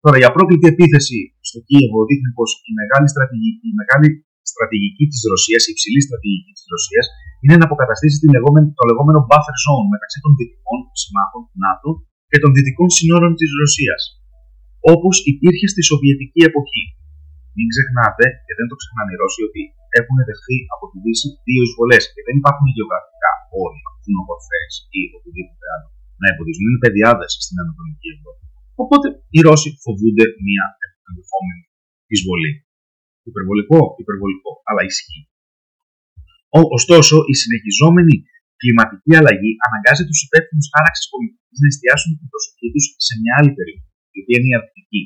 Τώρα, 0.03 0.17
η 0.21 0.25
απρόκλητη 0.29 0.65
επίθεση 0.73 1.19
στο 1.49 1.59
Κίεβο 1.67 1.99
δείχνει 2.09 2.31
πως 2.37 2.49
η 2.69 2.71
μεγάλη 2.81 3.07
στρατηγική, 3.13 3.67
η 3.73 3.75
μεγάλη 3.81 4.07
στρατηγική 4.51 5.05
της 5.11 5.21
Ρωσίας, 5.31 5.61
η 5.67 5.71
υψηλή 5.75 6.01
στρατηγική 6.07 6.51
της 6.57 6.65
Ρωσίας, 6.73 7.05
είναι 7.43 7.55
να 7.61 7.65
αποκαταστήσει 7.69 8.17
την 8.23 8.29
λεγόμενη, 8.35 8.67
το 8.79 8.83
λεγόμενο 8.89 9.19
buffer 9.29 9.57
zone 9.65 9.87
μεταξύ 9.95 10.17
των 10.23 10.31
δυτικών 10.37 10.79
συμμάχων 11.01 11.41
του 11.47 11.57
ΝΑΤΟ 11.65 11.89
και 12.31 12.39
των 12.43 12.49
δυτικών 12.55 12.89
συνόρων 12.97 13.33
της 13.39 13.49
Ρωσίας, 13.61 14.01
όπως 14.93 15.15
υπήρχε 15.31 15.67
στη 15.73 15.81
Σοβιετική 15.89 16.41
εποχή. 16.49 16.83
Μην 17.57 17.67
ξεχνάτε, 17.73 18.25
και 18.45 18.53
δεν 18.57 18.67
το 18.69 18.75
ξεχνάνε 18.79 19.11
οι 19.13 19.19
Ρώσοι, 19.21 19.41
ότι 19.49 19.61
έχουν 19.99 20.17
δεχθεί 20.29 20.57
από 20.73 20.85
τη 20.91 20.97
Δύση 21.03 21.27
δύο 21.47 21.61
εισβολές 21.65 22.03
και 22.13 22.21
δεν 22.27 22.35
υπάρχουν 22.41 22.67
γεωγραφικά 22.75 23.31
όρια, 23.63 23.87
κοινοπορφέ 24.03 24.61
ή 24.99 25.01
οτιδήποτε 25.17 25.65
άλλο 25.73 25.87
να 26.21 26.25
εμποδίζουν. 26.31 26.63
Είναι 26.67 26.81
παιδιάδε 26.85 27.25
στην 27.45 27.57
Ανατολική 27.63 28.07
Ευρώπη. 28.15 28.43
Οπότε 28.83 29.07
οι 29.33 29.39
Ρώσοι 29.47 29.69
φοβούνται 29.83 30.25
μια 30.47 30.65
ενδεχόμενη 31.07 31.63
εισβολή. 32.13 32.51
Υπερβολικό, 33.31 33.79
υπερβολικό, 34.03 34.51
αλλά 34.69 34.81
ισχύει. 34.91 35.23
Ωστόσο, 36.77 37.15
η 37.31 37.33
συνεχιζόμενη 37.41 38.15
κλιματική 38.59 39.11
αλλαγή 39.19 39.51
αναγκάζει 39.65 40.03
τους 40.09 40.19
υπεύθυνους 40.25 40.67
χάραξη 40.73 41.03
πολιτικής 41.11 41.57
να 41.63 41.67
εστιάσουν 41.71 42.11
την 42.19 42.27
προσοχή 42.31 42.67
τους 42.73 42.85
σε 43.07 43.13
μια 43.21 43.33
άλλη 43.39 43.51
περιοχή, 43.57 43.89
η 44.15 44.17
οποία 44.21 44.37
είναι 44.39 44.51
η 44.53 44.55
Αρκτική. 44.59 45.03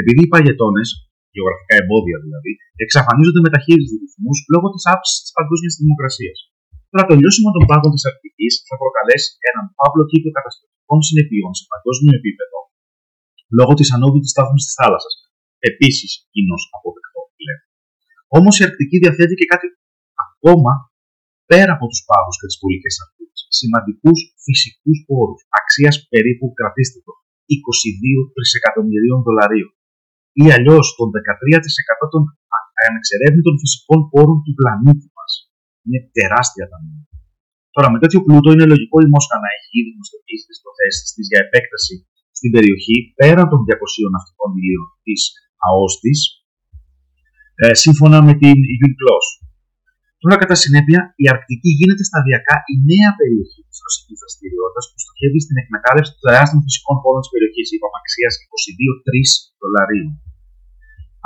Επειδή 0.00 0.20
οι 0.24 0.30
παγετώνες, 0.32 0.88
γεωγραφικά 1.34 1.74
εμπόδια 1.82 2.18
δηλαδή, 2.24 2.52
εξαφανίζονται 2.84 3.42
με 3.44 3.50
ταχύτητε 3.54 3.94
ρυθμούς 4.02 4.38
λόγω 4.52 4.66
της 4.74 4.84
αύξησης 4.92 5.20
της 5.24 5.32
παγκόσμιας 5.38 5.72
θερμοκρασία. 5.76 6.34
Τώρα, 6.90 7.04
το 7.08 7.14
λιώσιμο 7.20 7.50
των 7.56 7.62
πάγων 7.70 7.92
της 7.96 8.04
Αρκτική 8.10 8.48
θα 8.68 8.76
προκαλέσει 8.82 9.28
έναν 9.48 9.64
παύλο 9.78 10.02
κύκλο 10.10 10.30
καταστροφικών 10.38 11.00
συνεπειών 11.06 11.52
σε 11.58 11.64
παγκόσμιο 11.72 12.12
επίπεδο 12.20 12.58
λόγω 13.58 13.72
της 13.78 13.88
ανώδυτη 13.94 14.28
στάθμης 14.32 14.64
της 14.66 14.74
θάλασσας. 14.80 15.14
Επίσης, 15.70 16.10
κοινώς 16.32 16.62
αποδεκτό, 16.76 17.20
λέμε. 17.46 17.64
Όμως 18.38 18.54
η 18.58 18.62
Αρκτική 18.68 18.96
διαθέτει 19.02 19.34
και 19.40 19.46
κάτι 19.52 19.66
ακόμα 20.26 20.72
πέρα 21.50 21.72
από 21.76 21.86
τους 21.90 22.00
πάγους 22.08 22.36
και 22.40 22.48
τις 22.50 22.58
πολικέ 22.62 22.90
ακτίνες. 23.04 23.40
Σημαντικούς 23.58 24.18
φυσικούς 24.44 24.98
πόρους, 25.08 25.40
αξίας 25.60 25.96
περίπου, 26.12 26.46
κρατήστε 26.58 26.98
το, 27.06 27.12
22 27.54 28.34
τρισεκατομμυρίων 28.34 29.18
δολαρίων. 29.26 29.72
ή 30.42 30.44
αλλιώς 30.56 30.86
τον 30.98 31.08
13% 31.16 32.04
των 32.12 32.22
ανεξερεύνητων 32.88 33.54
φυσικών 33.62 34.00
πόρων 34.10 34.38
του 34.44 34.52
πλανήτη 34.58 35.08
μας. 35.16 35.32
Είναι 35.84 36.00
τεράστια 36.16 36.64
τα 36.70 36.76
νούμερα. 36.82 37.06
Τώρα, 37.74 37.88
με 37.92 37.98
τέτοιο 38.02 38.20
πλούτο 38.26 38.48
είναι 38.54 38.66
λογικό 38.72 38.96
η 39.06 39.08
Μόσχα 39.12 39.36
να 39.44 39.48
έχει 39.56 39.70
ήδη 39.80 39.90
γνωστοποιήσει 39.96 40.44
τις 40.50 40.58
προθέσεις 40.64 41.06
της 41.14 41.24
για 41.30 41.40
επέκταση 41.46 41.94
στην 42.38 42.50
περιοχή 42.54 42.96
πέραν 43.18 43.46
των 43.52 43.60
200 43.68 44.12
ναυτικών 44.14 44.48
μιλίων 44.56 44.86
της 45.06 45.20
ΑΟΣ 45.66 45.94
ε, 47.62 47.74
σύμφωνα 47.84 48.18
με 48.26 48.32
την 48.42 48.56
UNCLOS. 48.78 49.26
Τώρα, 50.22 50.36
κατά 50.42 50.56
συνέπεια, 50.64 51.00
η 51.22 51.24
Αρκτική 51.32 51.70
γίνεται 51.78 52.04
σταδιακά 52.10 52.56
η 52.72 52.74
νέα 52.90 53.10
περιοχή 53.20 53.60
της 53.68 53.78
ρωσικής 53.86 54.18
δραστηριότητας 54.22 54.84
που 54.90 54.98
στοχεύει 55.04 55.40
στην 55.46 55.56
εκμετάλλευση 55.62 56.10
των 56.14 56.22
τεράστιων 56.26 56.60
φυσικών 56.66 56.96
πόρων 57.02 57.20
της 57.24 57.30
περιοχής, 57.34 57.66
είπαμε 57.74 57.96
αξία 58.02 58.28
22-3 58.48 59.28
δολαρίων. 59.60 60.10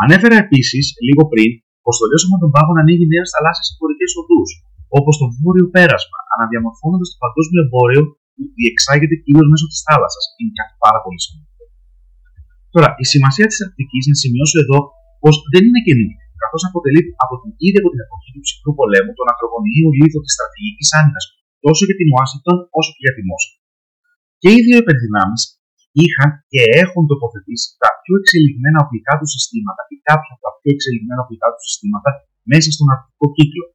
Ανέφερα 0.04 0.37
επίσης, 0.44 0.84
λίγο 1.06 1.22
πριν, 1.32 1.50
πως 1.84 1.94
το 1.99 2.04
λιώσιμο 2.11 2.37
των 2.42 2.50
πάγων 2.54 2.76
ανοίγει 2.82 3.06
νέες 3.12 3.28
θαλάσσιες 3.34 3.68
εμπορικές 3.72 4.12
οδούς, 4.20 4.50
όπως 4.99 5.14
το 5.20 5.26
βόρειο 5.40 5.66
πέρασμα, 5.76 6.18
αναδιαμορφώνοντας 6.34 7.08
το 7.12 7.18
παγκόσμιο 7.25 7.61
εμπόριο 7.66 8.02
που 8.34 8.42
διεξάγεται 8.58 9.16
κυρίως 9.25 9.49
μέσω 9.52 9.66
της 9.72 9.80
θάλασσας. 9.87 10.25
Είναι 10.38 10.54
κάτι 10.61 10.75
πάρα 10.84 10.99
πολύ 11.04 11.20
σημαντικό. 11.25 11.64
Τώρα, 12.75 12.88
η 13.02 13.04
σημασία 13.12 13.46
της 13.50 13.58
Αρκτικής, 13.64 14.04
να 14.11 14.16
σημειώσω 14.22 14.56
εδώ, 14.64 14.78
πως 15.22 15.34
δεν 15.52 15.62
είναι 15.66 15.82
καινή, 15.87 16.08
καθώς 16.52 16.68
αποτελεί 16.71 17.02
από 17.25 17.35
την 17.40 17.50
ίδια 17.66 17.80
από 17.82 17.90
την 17.92 18.00
εποχή 18.06 18.28
του 18.35 18.42
ψυχρού 18.47 18.73
πολέμου 18.80 19.12
τον 19.18 19.26
ακρογωνιαίο 19.32 19.90
λίθο 19.99 20.18
της 20.25 20.32
στρατηγικής 20.37 20.88
άμυνας 20.99 21.25
τόσο 21.64 21.82
για 21.88 21.97
την 22.00 22.09
Ουάσιγκτον 22.12 22.59
όσο 22.78 22.90
και 22.94 23.02
για 23.06 23.14
τη 23.16 23.23
Μόσχα. 23.28 23.54
Και 24.42 24.50
οι 24.54 24.61
δύο 24.66 24.78
υπερδυνάμει 24.85 25.38
είχαν 26.02 26.30
και 26.52 26.62
έχουν 26.82 27.02
τοποθετήσει 27.12 27.66
τα 27.82 27.90
πιο 28.02 28.14
εξελιγμένα 28.21 28.78
οπλικά 28.85 29.12
τους 29.18 29.30
συστήματα 29.35 29.82
ή 29.94 29.97
κάποια 30.09 30.32
από 30.35 30.42
τα 30.47 30.52
πιο 30.59 30.71
εξελιγμένα 30.76 31.21
οπλικά 31.25 31.49
τους 31.52 31.64
συστήματα 31.68 32.11
μέσα 32.50 32.68
στον 32.76 32.87
αρκτικό 32.94 33.26
κύκλο. 33.37 33.66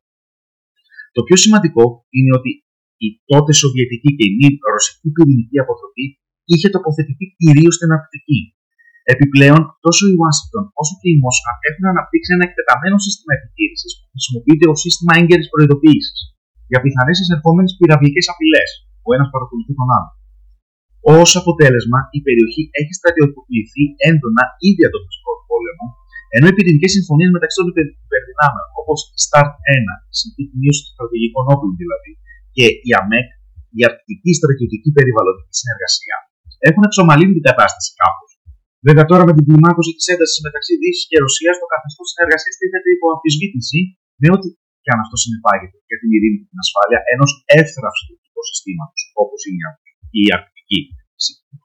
Το 1.15 1.21
πιο 1.27 1.37
σημαντικό 1.43 1.83
είναι 2.17 2.31
ότι 2.39 2.51
η 3.05 3.07
τότε 3.31 3.51
Σοβιετική 3.61 4.09
και 4.17 4.25
η 4.29 4.31
μη 4.39 4.47
ρωσική 4.73 5.09
πυρηνική 5.15 5.57
αποτροπή 5.63 6.05
είχε 6.51 6.67
τοποθετηθεί 6.75 7.25
κυρίως 7.41 7.75
στην 7.77 7.89
Αρκτική. 7.97 8.39
Επιπλέον, 9.13 9.61
τόσο 9.85 10.03
η 10.11 10.13
Ουάσιγκτον 10.19 10.65
όσο 10.81 10.93
και 11.01 11.09
η 11.13 11.17
Μόσχα 11.23 11.51
έχουν 11.69 11.85
αναπτύξει 11.93 12.29
ένα 12.35 12.43
εκτεταμένο 12.47 12.97
σύστημα 13.05 13.31
επιτήρηση 13.39 13.87
που 13.99 14.07
χρησιμοποιείται 14.13 14.65
ως 14.71 14.79
σύστημα 14.85 15.13
έγκαιρης 15.19 15.47
προειδοποίησης 15.53 16.19
για 16.71 16.79
πιθανές 16.83 17.17
εισερχόμενες 17.21 17.71
πυραυλικές 17.77 18.25
απειλές, 18.33 18.69
που 19.01 19.09
ένας 19.15 19.29
παρακολουθεί 19.33 19.73
τον 19.79 19.89
άλλο. 19.97 20.11
Ω 21.15 21.19
αποτέλεσμα, 21.41 21.99
η 22.17 22.19
περιοχή 22.27 22.63
έχει 22.79 22.93
στρατιωτικοποιηθεί 22.99 23.83
έντονα 24.09 24.43
ήδη 24.69 24.81
από 24.85 24.93
τον 24.95 25.03
φυσικό 25.07 25.31
πόλεμο, 25.49 25.85
ενώ 26.35 26.45
οι 26.49 26.53
πυρηνικές 26.57 26.91
συμφωνίες 26.97 27.31
μεταξύ 27.35 27.55
των 27.59 27.67
υπερδυνάμεων, 28.07 28.67
όπως 28.79 28.99
η 29.15 29.19
START 29.25 29.51
1, 29.77 29.93
η 30.13 30.15
συνθήκη 30.21 30.55
μείωσης 30.61 30.83
των 30.85 30.93
στρατηγικών 30.95 31.43
όπλων 31.53 31.73
δηλαδή, 31.81 32.11
και 32.55 32.65
η 32.87 32.89
ΑΜΕΚ, 32.99 33.27
η 33.77 33.79
Αρκτική 33.89 34.31
Στρατιωτική 34.39 34.89
Περιβαλλοντική 34.97 35.53
Συνεργασία, 35.61 36.17
έχουν 36.69 36.83
εξομαλύνει 36.87 37.33
την 37.37 37.45
κατάσταση 37.49 37.89
κάπω. 38.01 38.26
Βέβαια, 38.87 39.05
τώρα 39.11 39.23
με 39.29 39.33
την 39.37 39.43
κλιμάκωση 39.47 39.91
της 39.97 40.05
έντασης 40.13 40.39
μεταξύ 40.47 40.73
Δύσης 40.81 41.05
και 41.09 41.17
Ρωσίας, 41.25 41.55
το 41.61 41.67
καθεστώς 41.73 42.05
της 42.07 42.13
συνεργασία 42.13 42.53
τίθεται 42.59 42.89
υπό 42.97 43.05
αμφισβήτηση 43.15 43.79
με 44.21 44.27
ό,τι 44.35 44.47
και 44.83 44.89
αν 44.93 44.99
αυτό 45.05 45.15
συνεπάγεται 45.23 45.77
για 45.89 45.97
την 46.01 46.09
ειρήνη 46.15 46.37
και 46.39 46.47
την 46.51 46.59
ασφάλεια 46.63 46.99
ενός 47.13 47.31
εύθραυστου 47.61 48.13
οικοσυστήματο, 48.27 48.97
όπως 49.23 49.41
είναι 49.47 49.63
η 50.19 50.23
Αρκτική. 50.35 50.79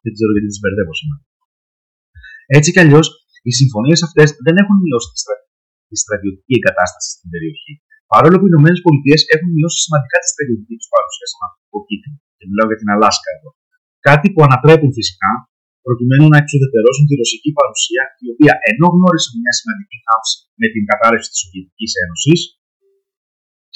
Δεν 0.05 0.13
ξέρω 0.17 0.31
γιατί 0.35 0.49
τι 0.53 0.59
μπερδεύω 0.63 0.95
σήμερα. 1.01 1.23
Έτσι 2.57 2.69
κι 2.75 2.83
αλλιώς, 2.85 3.07
οι 3.49 3.53
συμφωνίες 3.61 4.01
αυτές 4.09 4.29
δεν 4.47 4.55
έχουν 4.63 4.77
μειώσει 4.85 5.09
τη, 5.15 5.19
στρα... 5.23 5.37
τη 5.91 5.97
στρατιωτική 6.03 6.53
εγκατάσταση 6.59 7.09
στην 7.17 7.29
περιοχή. 7.33 7.73
Παρόλο 8.13 8.37
που 8.39 8.47
οι 8.49 8.53
ΗΠΑ 8.53 9.17
έχουν 9.35 9.49
μειώσει 9.57 9.79
σημαντικά 9.87 10.17
τη 10.23 10.29
στρατιωτική 10.33 10.75
τους 10.81 10.89
παρουσία 10.95 11.27
στον 11.31 11.43
Αρκτικό 11.47 11.79
κύκλο. 11.89 12.15
Και 12.39 12.45
μιλάω 12.51 12.67
για 12.71 12.81
την 12.83 12.89
Αλάσκα 12.95 13.29
εδώ. 13.37 13.51
Κάτι 14.09 14.27
που 14.33 14.41
ανατρέπουν 14.47 14.91
φυσικά 14.99 15.31
προκειμένου 15.87 16.27
να 16.33 16.39
εξουδετερώσουν 16.43 17.05
τη 17.09 17.15
ρωσική 17.23 17.51
παρουσία, 17.59 18.03
η 18.25 18.29
οποία 18.35 18.55
ενώ 18.71 18.87
γνώρισε 18.95 19.29
μια 19.43 19.53
σημαντική 19.59 19.99
χάψη 20.07 20.37
με 20.61 20.67
την 20.75 20.83
κατάρρευση 20.91 21.29
της 21.33 21.41
Σοβιετικής 21.43 21.93
Ένωσης, 22.05 22.41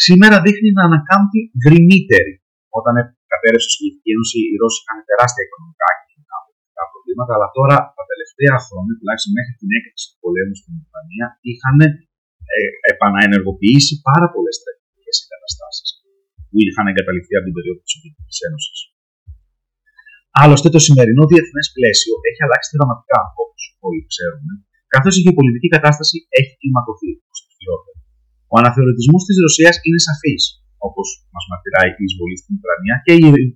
σήμερα 0.07 0.37
δείχνει 0.45 0.71
να 0.79 0.83
ανακάμπτει 0.89 1.41
γκρινύτερη. 1.61 2.35
Όταν 2.79 2.95
κατέρευσε 3.33 3.69
η 3.71 3.73
Σοβιετική 3.75 4.09
Ένωση, 4.15 4.39
οι 4.53 4.55
Ρώσοι 4.61 4.79
είχαν 4.83 4.99
τεράστια 5.11 5.43
οικονομικά 5.47 5.89
και 5.97 6.05
κοινωνικά 6.11 6.83
προβλήματα, 6.93 7.33
αλλά 7.37 7.49
τώρα 7.59 7.77
τα 7.99 8.05
τελευταία 8.13 8.57
χρόνια, 8.67 8.93
τουλάχιστον 8.99 9.33
μέχρι 9.39 9.55
την 9.61 9.71
έκρηξη 9.79 10.05
του 10.11 10.19
πολέμου 10.25 10.55
στην 10.61 10.73
Ουκρανία, 10.81 11.27
είχαν 11.51 11.79
ε, 11.83 11.89
επαναενεργοποιήσει 12.93 13.95
πάρα 14.09 14.27
πολλές 14.35 14.55
στρατιωτικέ 14.59 15.13
εγκαταστάσεις 15.25 15.89
που 16.49 16.57
είχαν 16.67 16.87
εγκαταλειφθεί 16.91 17.35
από 17.39 17.47
την 17.49 17.55
περίοδο 17.57 17.81
της 17.85 17.93
Σοβιετικής 17.95 18.39
Ένωσης. 18.49 18.79
Άλλωστε, 20.43 20.69
το 20.75 20.81
σημερινό 20.87 21.23
διεθνές 21.31 21.67
πλαίσιο 21.77 22.15
έχει 22.29 22.41
αλλάξει 22.47 22.71
δραματικά, 22.77 23.21
όπως 23.43 23.61
όλοι 23.87 24.03
ξέρουμε, 24.13 24.53
καθώς 24.95 25.15
η 25.19 25.21
γεωπολιτική 25.25 25.69
κατάσταση 25.77 26.17
έχει 26.39 26.53
κλιμακωθεί 26.61 27.11
προς 27.27 27.39
το 27.45 27.51
χειρότερο. 27.57 27.99
Ο 28.53 28.55
αναθεωρητισμός 28.61 29.23
της 29.29 29.37
Ρωσίας 29.45 29.75
είναι 29.87 30.01
σαφής, 30.09 30.43
όπως 30.89 31.09
μας 31.35 31.45
μαρτυράει 31.51 31.91
η 32.01 32.03
εισβολή 32.07 32.37
στην 32.43 32.53
Ουκρανία 32.57 32.97
και 33.05 33.13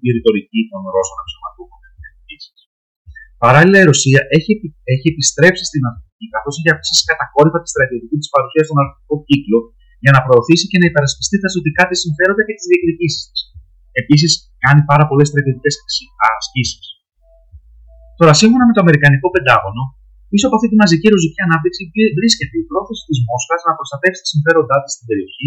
η 0.06 0.10
ρητορική 0.16 0.60
των 0.70 0.80
Ρώσων 0.94 1.18
αξιωματούχων 1.24 1.78
Παράλληλα, 3.44 3.78
η 3.84 3.86
Ρωσία 3.92 4.20
έχει, 4.36 4.52
έχει 4.94 5.06
επιστρέψει 5.12 5.64
στην 5.70 5.82
Αρκτική, 5.88 6.26
καθώς 6.34 6.54
έχει 6.58 6.70
αυξήσει 6.74 7.02
κατακόρυφα 7.10 7.58
τη 7.64 7.68
στρατιωτική 7.74 8.16
της 8.22 8.30
παρουσίας 8.34 8.64
στον 8.68 8.78
Αρκτικό 8.82 9.14
κύκλο 9.28 9.58
για 10.04 10.12
να 10.16 10.20
προωθήσει 10.26 10.66
και 10.70 10.78
να 10.82 10.86
υπερασπιστεί 10.90 11.36
τα 11.44 11.48
ζωτικά 11.54 11.82
της 11.88 11.98
συμφέροντα 12.04 12.42
και 12.46 12.54
τις 12.58 12.66
διεκδικήσεις 12.70 13.22
της. 13.30 13.40
Επίσης, 14.02 14.32
κάνει 14.64 14.80
πάρα 14.90 15.04
πολλές 15.08 15.26
στρατιωτικές 15.30 15.74
ασκήσεις. 16.38 16.86
Τώρα, 18.18 18.32
σύμφωνα 18.40 18.64
με 18.68 18.72
το 18.76 18.80
Αμερικανικό 18.84 19.28
Πεντάγωνο, 19.34 19.82
πίσω 20.30 20.44
από 20.48 20.56
αυτή 20.58 20.68
τη 20.72 20.76
μαζική 20.82 21.06
ρωσική 21.14 21.40
ανάπτυξη 21.46 21.82
βρίσκεται 22.18 22.56
η 22.62 22.64
πρόθεση 22.70 23.02
της 23.08 23.18
Μόσχας 23.28 23.60
να 23.68 23.72
προστατεύσει 23.78 24.20
τα 24.24 24.28
συμφέροντά 24.32 24.76
της 24.84 24.92
στην 24.96 25.06
περιοχή, 25.10 25.46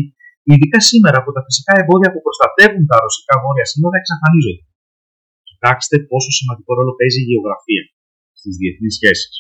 ειδικά 0.52 0.80
σήμερα 0.92 1.18
που 1.24 1.32
τα 1.36 1.42
φυσικά 1.48 1.74
εμπόδια 1.82 2.10
που 2.14 2.22
προστατεύουν 2.26 2.84
τα 2.92 2.98
ρωσικά 3.04 3.34
βόρεια 3.44 3.66
σύνορα 3.72 3.96
εξαφανίζονται. 4.02 4.66
Κοιτάξτε 5.50 5.96
πόσο 6.10 6.32
σημαντικό 6.40 6.72
ρόλο 6.78 6.94
παίζει 7.00 7.20
η 7.24 7.28
γεωγραφία 7.30 7.84
στις 8.40 8.54
διεθνείς 8.60 8.94
σχέσεις. 8.98 9.36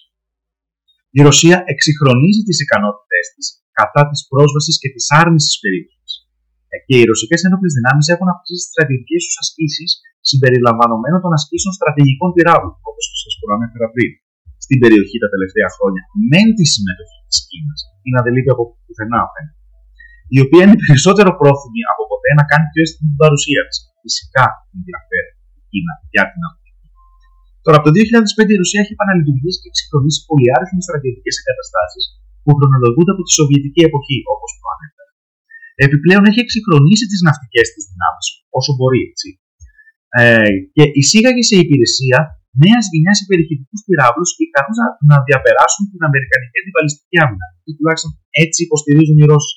Η 1.17 1.19
Ρωσία 1.27 1.57
εξυγχρονίζει 1.71 2.41
τις 2.47 2.57
ικανότητές 2.65 3.25
της 3.35 3.45
κατά 3.77 4.01
της 4.09 4.21
πρόσβασης 4.31 4.75
και 4.81 4.89
της 4.95 5.05
άρνησης 5.19 5.49
της 5.51 5.59
περιοχής. 5.63 5.92
Ε, 6.73 6.75
και 6.87 6.95
οι 6.99 7.03
ρωσικές 7.11 7.39
ένοπλε 7.47 7.69
δυνάμεις 7.77 8.05
έχουν 8.13 8.27
αυξήσει 8.33 8.63
τις 8.65 8.71
στρατιωτικέ 8.73 9.17
τους 9.25 9.37
ασκήσεις 9.43 9.91
συμπεριλαμβανομένων 10.29 11.19
των 11.25 11.31
ασκήσεων 11.37 11.73
στρατηγικών 11.79 12.29
πυράβλων, 12.35 12.73
όπως 12.89 13.03
σα 13.23 13.29
προανέφερα 13.41 13.87
πριν, 13.95 14.11
στην 14.65 14.77
περιοχή 14.83 15.17
τα 15.23 15.29
τελευταία 15.33 15.69
χρόνια, 15.75 16.01
με 16.31 16.41
τη 16.57 16.63
συμμετοχή 16.73 17.19
της 17.29 17.39
Κίνας. 17.49 17.81
Η 18.07 18.09
να 18.15 18.19
δεν 18.25 18.31
λείπει 18.35 18.51
από 18.55 18.63
πουθενά 18.85 19.21
φαίνεται. 19.33 19.61
Η 20.35 20.37
οποία 20.45 20.61
είναι 20.65 20.77
περισσότερο 20.85 21.29
πρόθυμη 21.39 21.81
από 21.91 22.03
ποτέ 22.11 22.31
να 22.39 22.43
κάνει 22.51 22.65
πιο 22.71 22.79
αίσθητη 22.83 23.05
την 23.11 23.19
παρουσία 23.23 23.61
της. 23.67 23.77
Φυσικά 24.03 24.45
ενδιαφέρει 24.77 25.31
η 25.59 25.61
Κίνα 25.69 25.93
για 26.13 26.23
την 26.31 26.41
Αφρική. 26.47 26.71
Τώρα, 27.63 27.75
από 27.79 27.85
το 27.87 27.93
2005 27.97 28.51
η 28.55 28.57
Ρωσία 28.63 28.79
έχει 28.83 28.93
επαναλειτουργήσει 28.97 29.57
και 29.61 29.69
εξυγχρονίσει 29.71 30.19
πολυάριθμες 30.29 30.83
στρατιωτικές 30.87 31.35
εγκαταστάσεις 31.41 32.03
που 32.43 32.51
χρονολογούνται 32.57 33.13
από 33.15 33.23
τη 33.25 33.31
Σοβιετική 33.37 33.81
εποχή, 33.89 34.17
όπως 34.33 34.51
προανέφερα. 34.59 35.02
Επιπλέον 35.85 36.23
έχει 36.29 36.41
εξυγχρονίσει 36.45 37.05
τις 37.11 37.21
ναυτικές 37.25 37.67
της 37.73 37.83
δυνάμεις 37.89 38.27
όσο 38.59 38.71
μπορεί, 38.77 39.01
έτσι. 39.11 39.29
Ε, 40.21 40.49
και 40.75 40.83
εισήγαγε 40.99 41.43
σε 41.49 41.55
υπηρεσία 41.63 42.19
νέας 42.63 42.85
γενιάς 42.91 43.17
υπερηχητικούς 43.25 43.81
πυράβλους 43.85 44.29
ικανού 44.45 44.73
να, 44.81 44.87
να 45.09 45.15
διαπεράσουν 45.27 45.83
την 45.91 46.01
Αμερικανική 46.09 46.55
αντιβαλιστική 46.61 47.17
άμυνα. 47.23 47.47
Ή 47.69 47.71
τουλάχιστον 47.77 48.11
έτσι 48.43 48.59
υποστηρίζουν 48.67 49.17
οι 49.19 49.25
Ρώσοι. 49.31 49.55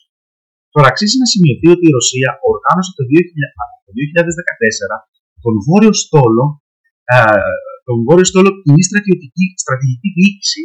Τώρα 0.75 0.87
αξίζει 0.93 1.17
να 1.23 1.27
σημειωθεί 1.33 1.69
ότι 1.75 1.85
η 1.91 1.93
Ρωσία 1.99 2.29
οργάνωσε 2.53 2.93
το 2.99 3.03
2014 3.11 4.97
τον 5.45 5.55
Βόρειο 5.67 5.95
Στόλο, 6.03 6.45
ε, 7.15 7.49
τον 7.89 7.99
Βόρειο 8.07 8.27
Στόλο 8.31 8.51
κοινή 8.63 8.83
στρατηγική, 8.89 9.47
στρατηγική 9.63 10.09
διοίκηση 10.17 10.63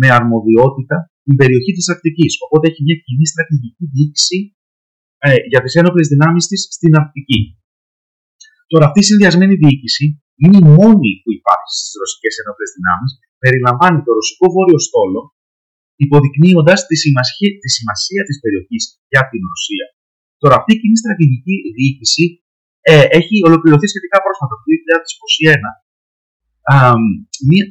με 0.00 0.06
αρμοδιότητα 0.18 0.96
την 1.26 1.34
περιοχή 1.40 1.72
της 1.78 1.86
Αρκτικής. 1.92 2.32
Οπότε 2.44 2.64
έχει 2.70 2.80
μια 2.86 2.96
κοινή 3.04 3.26
στρατηγική 3.32 3.84
διοίκηση 3.94 4.38
ε, 5.26 5.30
για 5.50 5.60
τις 5.64 5.74
ένοπλες 5.80 6.06
δυνάμεις 6.12 6.44
της 6.50 6.60
στην 6.76 6.92
Αρκτική. 6.98 7.40
Τώρα, 8.70 8.84
αυτή 8.88 8.98
η 9.04 9.08
συνδυασμένη 9.10 9.54
διοίκηση 9.62 10.04
είναι 10.42 10.56
η 10.62 10.64
μόνη 10.78 11.10
που 11.22 11.30
υπάρχει 11.38 11.70
στις 11.80 11.92
ρωσικές 12.02 12.34
ενόπλε 12.40 12.66
δυνάμεις, 12.76 13.10
περιλαμβάνει 13.42 14.00
το 14.06 14.12
ρωσικό 14.18 14.46
βόρειο 14.54 14.80
στόλο, 14.86 15.20
υποδεικνύοντας 16.04 16.78
τη 16.88 16.96
σημασία, 17.04 17.50
τη 17.62 17.68
σημασία 17.76 18.22
της 18.28 18.36
περιοχής 18.42 18.82
για 19.12 19.22
την 19.30 19.40
Ρωσία. 19.52 19.86
Τώρα, 20.42 20.54
αυτή 20.60 20.70
η 20.76 20.78
κοινή 20.80 20.96
στρατηγική 21.02 21.56
διοίκηση 21.76 22.24
ε, 22.90 23.04
έχει 23.18 23.36
ολοκληρωθεί 23.48 23.86
σχετικά 23.92 24.18
πρόσφατα, 24.24 24.54
το 24.60 24.64
2021. 24.64 25.70
Α, 26.72 26.76
μία, 27.48 27.66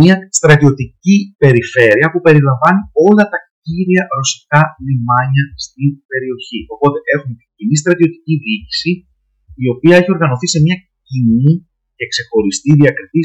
μια 0.00 0.16
στρατιωτική 0.38 1.16
περιφέρεια 1.42 2.06
που 2.10 2.20
περιλαμβάνει 2.26 2.82
όλα 3.08 3.24
τα 3.32 3.38
κύρια 3.66 4.02
ρωσικά 4.16 4.62
λιμάνια 4.86 5.44
στην 5.64 5.90
περιοχή. 6.10 6.60
Οπότε 6.74 6.98
έχουμε 7.14 7.34
την 7.40 7.48
κοινή 7.56 7.76
στρατιωτική 7.82 8.34
διοίκηση, 8.42 8.92
η 9.64 9.66
οποία 9.74 9.94
έχει 9.98 10.10
οργανωθεί 10.16 10.46
σε 10.54 10.58
μια 10.64 10.76
κοινή 11.08 11.52
και 11.96 12.04
ξεχωριστή 12.12 12.70
διακριτή 12.80 13.20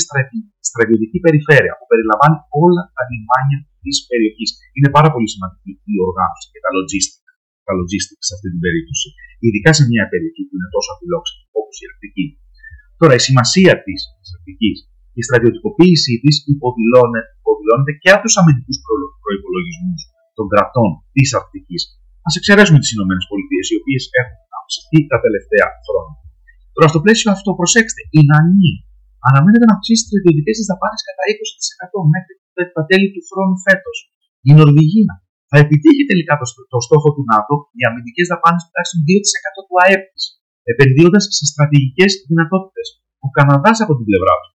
στρατιωτική 0.70 1.20
περιφέρεια 1.26 1.74
που 1.78 1.86
περιλαμβάνει 1.92 2.38
όλα 2.64 2.84
τα 2.96 3.04
λιμάνια 3.10 3.60
της 3.84 3.98
περιοχής. 4.10 4.50
Είναι 4.78 4.90
πάρα 4.98 5.10
πολύ 5.14 5.28
σημαντική 5.34 5.72
η 5.94 5.96
οργάνωση 6.08 6.46
και 6.54 6.62
τα 6.66 6.72
logistics, 6.78 7.30
τα 7.68 7.74
logistics 7.80 8.24
σε 8.28 8.34
αυτή 8.36 8.48
την 8.54 8.62
περίπτωση. 8.66 9.08
Ειδικά 9.46 9.72
σε 9.80 9.84
μια 9.92 10.04
περιοχή 10.12 10.42
που 10.48 10.54
είναι 10.58 10.70
τόσο 10.76 10.90
απειλόξενη 10.96 11.42
όπως 11.60 11.76
η 11.82 11.84
Αρκτική. 11.90 12.26
Τώρα, 13.00 13.14
η 13.20 13.22
σημασία 13.30 13.74
της 13.86 14.00
Αρκτικής, 14.36 14.78
η 15.20 15.22
στρατιωτικοποίησή 15.28 16.14
της 16.24 16.36
υποδηλώνεται 16.54 17.94
και 18.02 18.10
από 18.14 18.22
τους 18.26 18.36
αμυντικούς 18.40 18.78
προπολογισμού 19.24 19.96
των 20.38 20.46
κρατών 20.54 20.90
της 21.16 21.30
Αρκτική. 21.38 21.78
Α 22.28 22.30
εξαιρέσουμε 22.40 22.78
τις 22.82 22.90
ΗΠΑ, 22.94 23.16
οι 23.72 23.76
οποίες 23.82 24.04
έχουν 24.22 24.40
αυξηθεί 24.60 25.00
τα 25.12 25.18
τελευταία 25.26 25.68
χρόνια. 25.86 26.18
Τώρα, 26.76 26.88
στο 26.92 27.00
πλαίσιο 27.06 27.30
αυτό, 27.36 27.50
προσέξτε, 27.60 28.02
η 28.18 28.22
ΝΑΝΙ 28.30 28.72
αναμένεται 29.28 29.66
να 29.70 29.74
αυξήσει 29.78 30.02
τις 30.04 30.12
στρατιωτικέ 30.12 30.52
της 30.58 30.68
δαπάνες 30.72 31.02
κατά 31.08 31.24
20% 31.36 32.14
μέχρι 32.14 32.34
τα 32.76 32.84
τέλη 32.90 33.08
του 33.14 33.24
χρόνου 33.30 33.56
φέτος. 33.66 33.98
Η 34.50 34.52
Νορβηγία 34.60 35.14
θα 35.50 35.58
επιτύχει 35.64 36.04
τελικά 36.12 36.34
το, 36.42 36.46
το 36.74 36.80
στόχο 36.88 37.10
του 37.16 37.24
ΝΑΤΟ 37.32 37.54
για 37.78 37.88
αμυντικές 37.90 38.26
δαπάνες 38.32 38.62
τουλάχιστον 38.66 39.00
2% 39.10 39.60
του 39.68 39.76
ΑΕΠ 39.84 40.04
της, 40.14 40.24
επενδύοντας 40.72 41.24
σε 41.38 41.44
στρατηγικές 41.52 42.12
δυνατότητες. 42.30 42.88
Ο 43.26 43.28
Καναδάς 43.38 43.78
από 43.84 43.94
την 43.98 44.06
πλευρά 44.10 44.36
του 44.42 44.50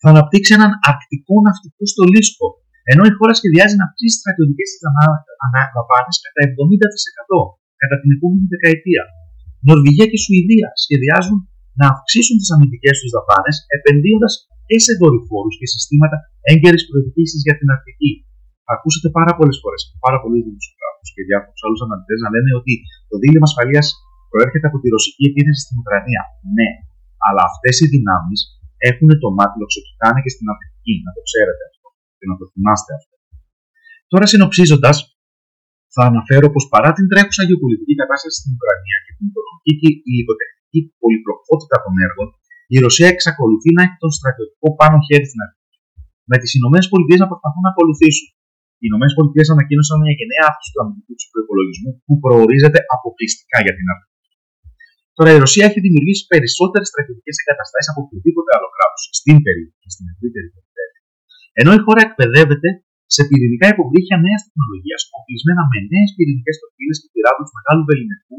θα 0.00 0.08
αναπτύξει 0.12 0.52
έναν 0.58 0.72
αρκτικό 0.90 1.34
ναυτικό 1.44 1.82
στο 1.92 2.02
Λίσκο, 2.12 2.46
ενώ 2.92 3.02
η 3.10 3.12
χώρα 3.18 3.34
σχεδιάζει 3.40 3.74
να 3.80 3.84
αυξήσει 3.88 4.14
τις 4.14 4.22
στρατιωτικές 4.22 4.68
της 4.72 4.80
δαπάνε 4.84 6.12
κατά 6.26 6.40
70% 6.52 7.38
κατά 7.82 7.96
την 8.00 8.10
επόμενη 8.16 8.46
δεκαετία. 8.54 9.02
Νορβηγία 9.68 10.06
και 10.10 10.18
Σουηδία 10.24 10.68
σχεδιάζουν 10.84 11.38
να 11.80 11.86
αυξήσουν 11.92 12.36
τις 12.40 12.48
αμυντικές 12.54 12.96
τους 13.00 13.10
δαπάνες, 13.16 13.56
επενδύοντας 13.76 14.34
και 14.68 14.78
σε 14.84 14.92
δορυφόρους 15.00 15.54
και 15.60 15.66
συστήματα 15.72 16.16
έγκαιρης 16.52 16.82
προειδοποίησης 16.88 17.40
για 17.46 17.54
την 17.58 17.66
Αρκτική. 17.74 18.12
Ακούσατε 18.74 19.08
πάρα 19.18 19.32
πολλές 19.38 19.58
φορές 19.62 19.82
πάρα 20.04 20.18
πολλού 20.22 20.38
δημοσιογράφους 20.48 21.08
και 21.14 21.22
διάφορους 21.28 21.60
άλλους 21.66 21.80
αναλυτές 21.84 22.18
να 22.24 22.30
λένε 22.34 22.50
ότι 22.60 22.74
το 23.10 23.16
δίλημα 23.22 23.46
ασφαλείας 23.50 23.86
προέρχεται 24.32 24.66
από 24.70 24.78
τη 24.82 24.86
ρωσική 24.94 25.24
επίθεση 25.30 25.60
στην 25.64 25.76
Ουκρανία. 25.80 26.22
Ναι, 26.56 26.68
αλλά 27.26 27.42
αυτές 27.50 27.74
οι 27.80 27.86
δυνάμεις 27.94 28.40
έχουν 28.90 29.10
το 29.22 29.28
μάτι 29.36 29.56
λοξοκοιτάνε 29.60 30.18
και 30.24 30.32
στην 30.34 30.46
Αφρική, 30.52 30.94
να 31.06 31.10
το 31.16 31.20
ξέρετε 31.28 31.62
αυτό 31.68 31.85
και 31.85 31.85
να 32.30 32.36
το 32.40 32.44
θυμάστε 32.52 32.90
αυτό. 32.98 33.14
Τώρα 34.12 34.26
συνοψίζοντας, 34.32 34.96
θα 35.94 36.02
αναφέρω 36.10 36.48
πως 36.54 36.64
παρά 36.72 36.90
την 36.96 37.06
τρέχουσα 37.10 37.42
γεωπολιτική 37.48 37.94
κατάσταση 38.02 38.36
στην 38.40 38.50
Ουκρανία 38.56 38.98
και 39.04 39.12
την 39.16 39.24
οικονομική 39.28 39.72
και 39.80 39.88
υλικοτεχνική 40.10 40.80
πολυπλοκότητα 41.00 41.76
των 41.84 41.94
έργων, 42.06 42.28
η 42.74 42.76
Ρωσία 42.84 43.08
εξακολουθεί 43.14 43.70
να 43.76 43.80
έχει 43.84 43.96
τον 44.02 44.12
στρατιωτικό 44.18 44.68
πάνω 44.80 44.96
χέρι 45.06 45.26
στην 45.30 45.40
Αφρική. 45.44 45.76
Με 46.30 46.36
τις 46.40 46.50
ΗΠΑ 46.56 46.68
να 47.22 47.28
προσπαθούν 47.30 47.62
να 47.66 47.72
ακολουθήσουν. 47.74 48.28
Οι 48.82 48.86
ΗΠΑ 48.88 49.42
ανακοίνωσαν 49.54 49.96
μια 50.02 50.14
γενναία 50.18 50.44
αύξηση 50.48 50.70
του 50.72 50.80
αμυντικού 50.82 51.12
τους 51.18 51.28
προπολογισμού 51.32 51.90
που 52.06 52.14
προορίζεται 52.22 52.78
αποκλειστικά 52.94 53.58
για 53.66 53.74
την 53.78 53.86
Αφρική. 53.92 54.14
Τώρα 55.18 55.30
η 55.36 55.38
Ρωσία 55.44 55.64
έχει 55.68 55.80
δημιουργήσει 55.86 56.22
περισσότερες 56.32 56.86
στρατιωτικές 56.92 57.36
εγκαταστάσεις 57.42 57.88
από 57.92 58.00
οποιοδήποτε 58.04 58.50
άλλο 58.56 58.68
κράτος 58.76 59.02
στην 59.18 59.36
περιοχή, 59.46 59.86
στην 59.94 60.04
ευρύτερη 60.12 60.48
περιφέρεια. 60.54 60.95
Ενώ 61.60 61.70
η 61.78 61.80
χώρα 61.86 62.00
εκπαιδεύεται 62.06 62.68
σε 63.14 63.22
πυρηνικά 63.28 63.66
υποβρύχια 63.72 64.16
νέας 64.26 64.40
τεχνολογίας, 64.46 65.02
οπλισμένα 65.18 65.62
με 65.70 65.78
νέες 65.92 66.10
πυρηνικές 66.16 66.56
τροφίλε 66.60 66.94
και 67.02 67.08
πυράβλους 67.14 67.50
μεγάλου 67.56 67.82
βεληνικού, 67.88 68.38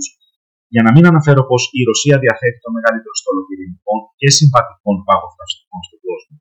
για 0.74 0.84
να 0.86 0.92
μην 0.94 1.03
αναφέρω 1.12 1.42
πως 1.50 1.62
η 1.80 1.82
Ρωσία 1.90 2.16
διαθέτει 2.24 2.60
το 2.66 2.72
μεγαλύτερο 2.75 3.16
στόλο 3.22 3.42
πυρηνικών 3.48 4.00
και 4.20 4.27
συμβατικών 4.38 4.96
παγωθραστικών 5.08 5.80
στον 5.88 6.00
κόσμο. 6.08 6.36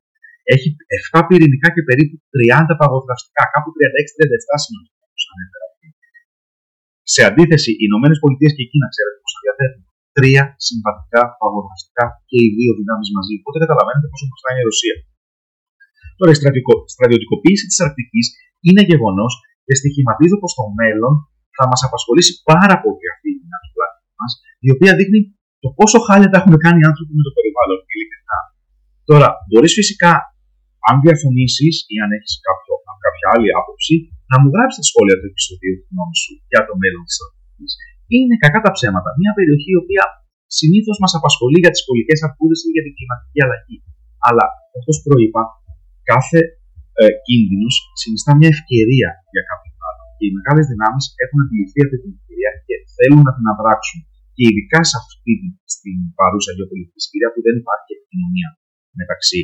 Έχει 0.53 0.67
7 1.15 1.27
πυρηνικά 1.27 1.67
και 1.75 1.83
περίπου 1.89 2.15
30 2.35 2.73
παγωθραστικά, 2.81 3.43
κάπου 3.53 3.69
36-37 3.77 4.63
συνολικά, 4.63 5.01
όπως 5.09 5.25
ανέφερα. 5.33 5.67
Σε 7.13 7.21
αντίθεση, 7.29 7.71
οι 7.81 7.85
ΗΠΑ 7.87 8.47
και 8.57 8.65
Κίνα, 8.69 8.87
ξέρετε 8.93 9.17
πώ 9.23 9.29
θα 9.35 9.41
διαθέτουν 9.45 9.83
τρία 10.17 10.43
συμβατικά 10.67 11.21
παγωθραστικά 11.41 12.05
και 12.29 12.37
οι 12.43 12.49
δύο 12.57 12.71
δυνάμεις 12.79 13.09
μαζί. 13.17 13.33
Οπότε 13.41 13.57
καταλαβαίνετε 13.63 14.07
πόσο 14.11 14.25
μπροστά 14.29 14.47
είναι 14.51 14.63
η 14.63 14.67
Ρωσία. 14.71 14.95
Τώρα, 16.19 16.31
η 16.35 16.37
στρατιωτικοποίηση 16.95 17.65
της 17.69 17.77
Αρκτικής 17.85 18.25
είναι 18.67 18.81
γεγονός 18.91 19.33
και 19.65 19.73
στοιχηματίζω 19.79 20.35
πως 20.41 20.51
στο 20.55 20.65
μέλλον 20.79 21.13
θα 21.57 21.63
μας 21.71 21.81
απασχολήσει 21.87 22.33
πάρα 22.51 22.75
πολύ 22.83 23.05
αυτή 23.13 23.27
η 23.35 23.37
δυνατή 23.43 23.71
μας, 24.19 24.31
η 24.67 24.69
οποία 24.75 24.91
δείχνει 24.99 25.19
το 25.63 25.69
πόσο 25.77 25.97
χάλια 26.07 26.29
τα 26.31 26.37
έχουν 26.41 26.55
κάνει 26.63 26.79
οι 26.81 26.87
άνθρωποι 26.91 27.13
με 27.19 27.23
το 27.27 27.31
περιβάλλον. 27.37 27.79
Ειλικρινά. 27.93 28.39
Τώρα, 29.09 29.27
μπορείς 29.47 29.73
φυσικά, 29.79 30.11
αν 30.87 30.95
διαφωνήσεις 31.05 31.75
ή 31.93 31.95
αν 32.03 32.09
έχεις 32.17 32.33
κάποια 33.05 33.27
άλλη 33.33 33.49
άποψη, 33.59 33.95
να 34.31 34.35
μου 34.41 34.47
γράψεις 34.53 34.77
τα 34.79 34.85
σχόλια 34.89 35.15
του 35.19 35.25
επεισοδίου 35.31 35.75
τη 35.79 35.85
γνώμη 35.91 36.15
σου 36.23 36.33
για 36.51 36.61
το 36.67 36.73
μέλλον 36.81 37.03
της 37.07 37.17
Αρκτικής. 37.23 37.73
Είναι 38.15 38.35
κακά 38.43 38.59
τα 38.65 38.71
ψέματα. 38.77 39.09
Μια 39.21 39.31
περιοχή 39.37 39.69
η 39.75 39.79
οποία 39.83 40.03
συνήθως 40.59 40.97
μας 41.03 41.13
απασχολεί 41.19 41.59
για 41.63 41.71
τις 41.73 41.81
πολιτικές 41.87 42.19
αρκούδε 42.27 42.55
ή 42.67 42.69
για 42.75 42.83
την 42.85 42.93
κλιματική 42.97 43.39
αλλαγή. 43.45 43.77
Αλλά, 44.27 44.45
όπως 44.77 44.95
προείπα, 45.05 45.41
κάθε 46.11 46.39
ε, 47.01 47.03
κίνδυνος 47.27 47.75
συνιστά 48.01 48.31
μια 48.39 48.51
ευκαιρία 48.55 49.09
για 49.33 49.43
κάποιον 49.49 49.75
άλλο. 49.87 50.03
Και 50.17 50.25
οι 50.27 50.33
μεγάλες 50.37 50.65
δυνάμεις 50.71 51.05
έχουν 51.23 51.37
αντιληφθεί 51.43 51.79
αυτή 51.85 51.97
την 52.03 52.11
ευκαιρία 52.17 52.51
και 52.67 52.75
θέλουν 52.97 53.21
να 53.27 53.33
την 53.37 53.45
αδράξουν. 53.51 53.99
Και 54.35 54.43
ειδικά 54.49 54.79
σε 54.89 54.95
αυτή 55.01 55.33
την 55.83 55.97
παρούσα 56.17 56.51
γεωπολιτική 56.57 56.99
σκηνή 57.05 57.27
που 57.33 57.41
δεν 57.47 57.55
υπάρχει 57.61 57.89
επικοινωνία 57.97 58.49
μεταξύ 59.01 59.39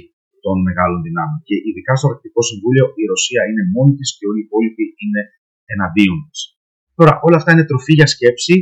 των 0.46 0.56
μεγάλων 0.68 1.00
δυνάμεων. 1.08 1.40
Και 1.48 1.56
ειδικά 1.68 1.94
στο 2.00 2.08
Αρκτικό 2.12 2.42
Συμβούλιο 2.50 2.86
η 3.02 3.04
Ρωσία 3.14 3.42
είναι 3.50 3.64
μόνη 3.76 3.94
της 4.00 4.10
και 4.18 4.26
όλοι 4.30 4.40
οι 4.42 4.46
υπόλοιποι 4.48 4.86
είναι 5.04 5.22
εναντίον 5.74 6.20
της. 6.30 6.42
Τώρα, 6.98 7.14
όλα 7.26 7.38
αυτά 7.40 7.50
είναι 7.54 7.66
τροφή 7.70 7.94
για 8.00 8.08
σκέψη. 8.16 8.56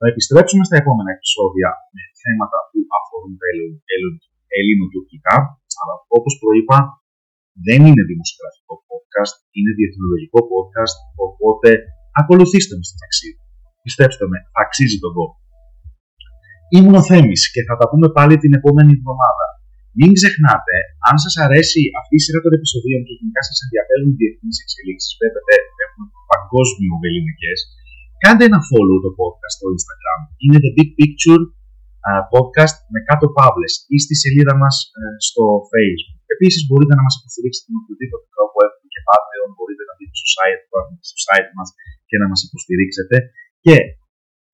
Θα 0.00 0.06
επιστρέψουμε 0.12 0.62
στα 0.68 0.76
επόμενα 0.82 1.10
επεισόδια 1.16 1.70
με 1.94 2.02
θέματα 2.22 2.58
που 2.70 2.78
αφορούν 2.98 3.34
τα 3.40 3.46
ελληνοτουρκικά. 4.58 5.36
Αλλά 5.80 5.94
όπως 6.18 6.34
προείπα, 6.42 6.78
δεν 7.66 7.80
είναι 7.88 8.02
δημοσιογραφικό 8.10 8.74
podcast, 8.88 9.34
είναι 9.56 9.72
διεθνολογικό 9.78 10.40
podcast, 10.52 10.96
οπότε 11.26 11.70
ακολουθήστε 12.20 12.74
με 12.78 12.84
στο 12.88 12.96
ταξίδι. 13.02 13.40
Πιστέψτε 13.86 14.24
με, 14.32 14.38
αξίζει 14.62 14.98
τον 15.04 15.12
κόπο. 15.18 15.36
Ήμουν 16.76 16.94
ο 17.00 17.02
Θέμης 17.10 17.42
και 17.54 17.62
θα 17.68 17.74
τα 17.80 17.86
πούμε 17.90 18.06
πάλι 18.16 18.34
την 18.42 18.52
επόμενη 18.58 18.92
εβδομάδα. 18.98 19.46
Μην 19.98 20.10
ξεχνάτε, 20.18 20.76
αν 21.08 21.16
σας 21.24 21.34
αρέσει 21.44 21.80
αυτή 22.00 22.14
η 22.20 22.22
σειρά 22.24 22.40
των 22.44 22.52
επεισοδίων 22.58 23.00
και 23.06 23.14
γενικά 23.18 23.42
σας 23.48 23.58
ενδιαφέρουν 23.64 24.06
οι 24.10 24.16
διεθνείς 24.20 24.56
εξελίξεις, 24.64 25.10
βλέπετε 25.18 25.54
έχουμε 25.84 26.06
παγκόσμιο 26.32 26.94
ελληνικέ, 27.06 27.52
κάντε 28.22 28.44
ένα 28.50 28.60
follow 28.70 28.98
το 29.04 29.10
podcast 29.18 29.52
στο 29.56 29.66
Instagram. 29.76 30.20
Είναι 30.44 30.58
The 30.64 30.70
Big 30.76 30.90
Picture 30.98 31.42
podcast 32.32 32.76
με 32.92 33.00
κάτω 33.08 33.26
παύλες 33.38 33.74
ή 33.94 33.96
στη 34.04 34.14
σελίδα 34.22 34.54
μας 34.62 34.76
ε, 34.98 35.00
στο 35.28 35.44
Facebook. 35.72 36.18
Επίσης 36.34 36.62
μπορείτε 36.66 36.94
να 36.98 37.04
μας 37.06 37.14
υποστηρίξετε 37.18 37.68
με 37.72 37.78
οποιοδήποτε 37.82 38.26
τρόπο 38.34 38.56
έχουμε 38.66 38.88
και 38.92 39.00
Patreon, 39.08 39.50
μπορείτε 39.56 39.82
να 39.88 39.94
μπείτε 39.96 40.14
στο 40.20 40.28
site, 40.36 40.62
στο 41.08 41.18
site 41.26 41.50
μας 41.58 41.68
και 42.08 42.16
να 42.22 42.26
μας 42.30 42.40
υποστηρίξετε. 42.46 43.16
Και 43.64 43.76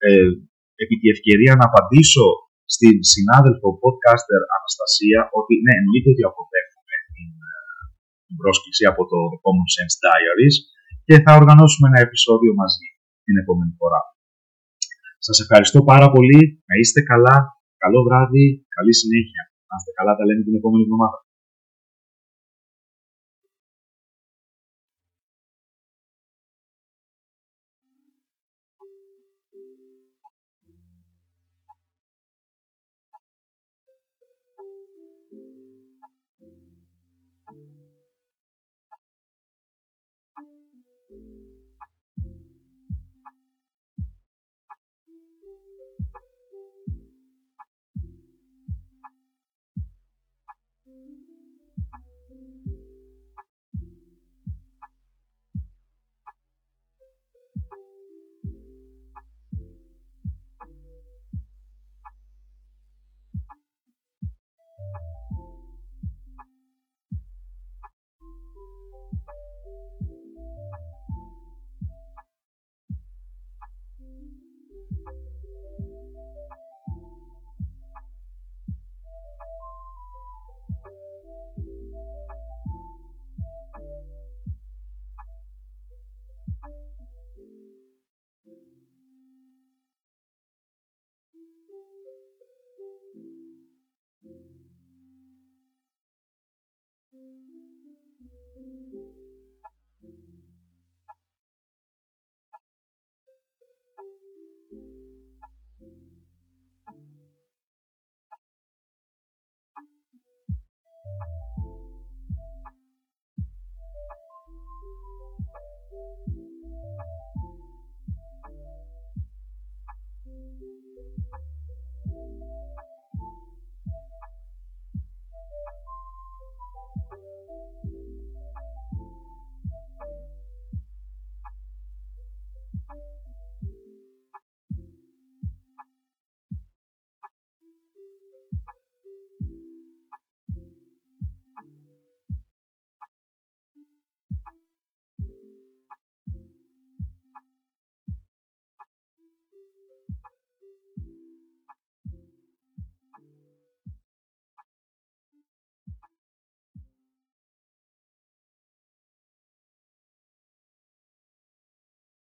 ε, 0.07 0.29
επί 0.83 0.95
τη 1.01 1.07
ευκαιρία 1.15 1.53
να 1.59 1.65
απαντήσω 1.69 2.25
στην 2.75 2.95
συνάδελφο 3.13 3.67
podcaster 3.83 4.41
Αναστασία 4.57 5.19
ότι 5.39 5.53
ναι, 5.65 5.73
εννοείται 5.79 6.09
ότι 6.13 6.23
αποδέχομαι 6.29 6.95
την, 7.15 7.31
ε, 7.51 7.55
την 8.27 8.35
πρόσκληση 8.41 8.83
από 8.91 9.01
το 9.11 9.17
The 9.31 9.37
Common 9.45 9.67
Sense 9.75 9.95
Diaries 10.03 10.55
και 11.07 11.15
θα 11.23 11.31
οργανώσουμε 11.39 11.85
ένα 11.91 11.99
επεισόδιο 12.07 12.51
μαζί 12.61 12.87
την 13.25 13.35
επόμενη 13.43 13.73
φορά. 13.79 14.01
Σας 15.27 15.37
ευχαριστώ 15.43 15.79
πάρα 15.91 16.07
πολύ. 16.15 16.41
Να 16.69 16.75
είστε 16.81 17.01
καλά. 17.11 17.35
Καλό 17.83 17.99
βράδυ. 18.07 18.45
Καλή 18.77 18.93
συνέχεια. 19.01 19.41
Να 19.69 19.75
είστε 19.79 19.91
καλά. 19.97 20.11
Τα 20.19 20.23
λέμε 20.27 20.43
την 20.47 20.55
επόμενη 20.59 20.83
εβδομάδα. 20.87 21.17